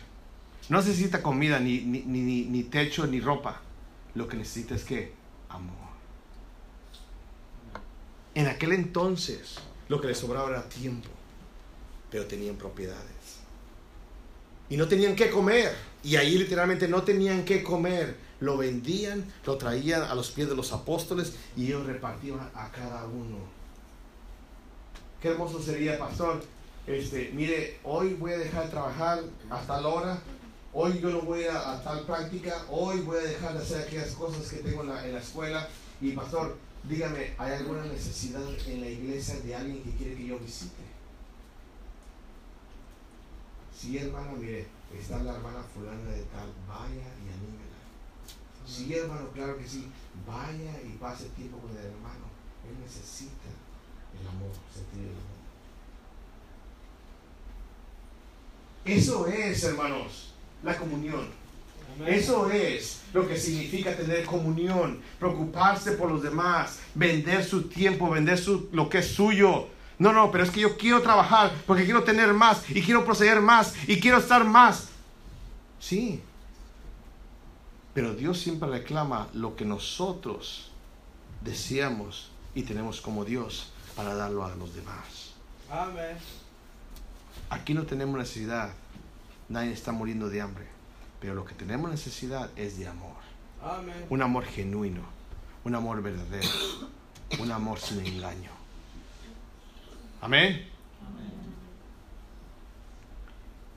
[0.69, 3.61] No necesita comida, ni, ni, ni, ni techo, ni ropa.
[4.15, 5.13] Lo que necesita es que
[5.49, 5.75] amor.
[8.33, 11.09] En aquel entonces lo que les sobraba era tiempo,
[12.09, 13.39] pero tenían propiedades.
[14.69, 15.73] Y no tenían que comer.
[16.03, 18.17] Y ahí literalmente no tenían que comer.
[18.39, 23.05] Lo vendían, lo traían a los pies de los apóstoles y ellos repartían a cada
[23.05, 23.37] uno.
[25.21, 26.43] Qué hermoso sería, pastor,
[26.87, 30.19] este, mire, hoy voy a dejar de trabajar hasta la hora,
[30.73, 34.47] hoy yo no voy a, tal práctica, hoy voy a dejar de hacer aquellas cosas
[34.47, 35.67] que tengo en la, escuela.
[35.99, 40.37] Y pastor, dígame, ¿hay alguna necesidad en la iglesia de alguien que quiere que yo
[40.37, 40.83] visite?
[43.75, 44.67] Sí, hermana, mire,
[44.97, 47.65] está la hermana fulana de tal, vaya y anímela.
[48.67, 49.87] Sí, hermano, claro que sí,
[50.27, 52.25] vaya y pase tiempo con el hermano.
[52.67, 53.49] Él necesita
[54.19, 55.34] el amor, sentir el amor.
[58.85, 60.33] Eso es, hermanos,
[60.63, 61.27] la comunión.
[62.05, 68.37] Eso es lo que significa tener comunión, preocuparse por los demás, vender su tiempo, vender
[68.37, 69.67] su, lo que es suyo.
[69.97, 73.39] No, no, pero es que yo quiero trabajar porque quiero tener más y quiero proceder
[73.39, 74.89] más y quiero estar más.
[75.79, 76.21] Sí,
[77.93, 80.69] pero Dios siempre reclama lo que nosotros
[81.41, 85.31] deseamos y tenemos como Dios para darlo a los demás.
[85.71, 86.17] Amén.
[87.49, 88.73] Aquí no tenemos necesidad,
[89.49, 90.65] nadie está muriendo de hambre,
[91.19, 93.15] pero lo que tenemos necesidad es de amor.
[93.63, 94.05] Amén.
[94.09, 95.01] Un amor genuino,
[95.63, 96.49] un amor verdadero,
[97.39, 98.51] un amor sin engaño.
[100.21, 100.67] Amén.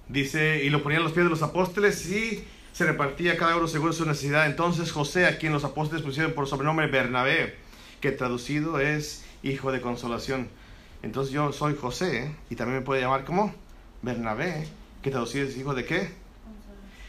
[0.09, 3.69] Dice, y lo ponían a los pies de los apóstoles y se repartía cada uno
[3.69, 4.47] según su necesidad.
[4.47, 7.57] Entonces José, a quien los apóstoles pusieron por sobrenombre Bernabé,
[8.01, 10.49] que traducido es hijo de consolación.
[11.03, 13.55] Entonces yo soy José y también me puede llamar como
[14.03, 14.67] Bernabé,
[15.03, 16.11] que traducido es hijo de qué?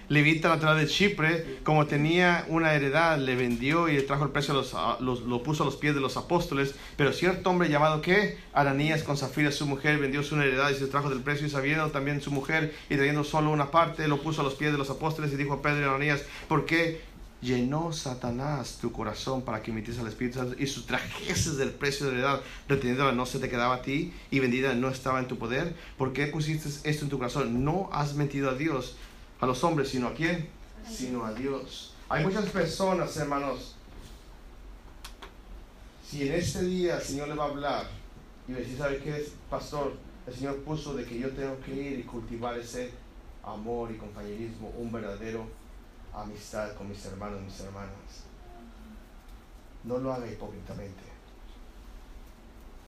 [0.09, 4.55] Levita natural de Chipre, como tenía una heredad, le vendió y le trajo el precio,
[4.55, 6.73] los, los- lo puso a los pies de los apóstoles.
[6.97, 10.87] Pero cierto hombre llamado que Ananías con Zafira su mujer vendió su heredad y se
[10.87, 14.41] trajo del precio y sabiendo también su mujer y trayendo solo una parte, lo puso
[14.41, 17.01] a los pies de los apóstoles y dijo a Pedro y a Ananías, ¿por qué
[17.41, 22.13] llenó Satanás tu corazón para que emitieses al Espíritu Santo y sustrajeses del precio de
[22.13, 25.37] la heredad, reteniéndola no se te quedaba a ti y vendida no estaba en tu
[25.37, 25.75] poder?
[25.97, 27.63] ¿Por qué pusiste esto en tu corazón?
[27.63, 28.95] No has mentido a Dios,
[29.39, 30.49] a los hombres, sino a quién?
[30.89, 31.93] Sino a Dios.
[32.09, 33.75] Hay muchas personas, hermanos.
[36.05, 37.87] Si en este día el Señor le va a hablar
[38.47, 39.93] y le dice, ¿sabe qué, pastor?
[40.25, 42.91] El Señor puso de que yo tengo que ir y cultivar ese
[43.43, 45.47] amor y compañerismo, un verdadero
[46.13, 48.23] amistad con mis hermanos y mis hermanas.
[49.83, 51.08] No lo haga hipócritamente.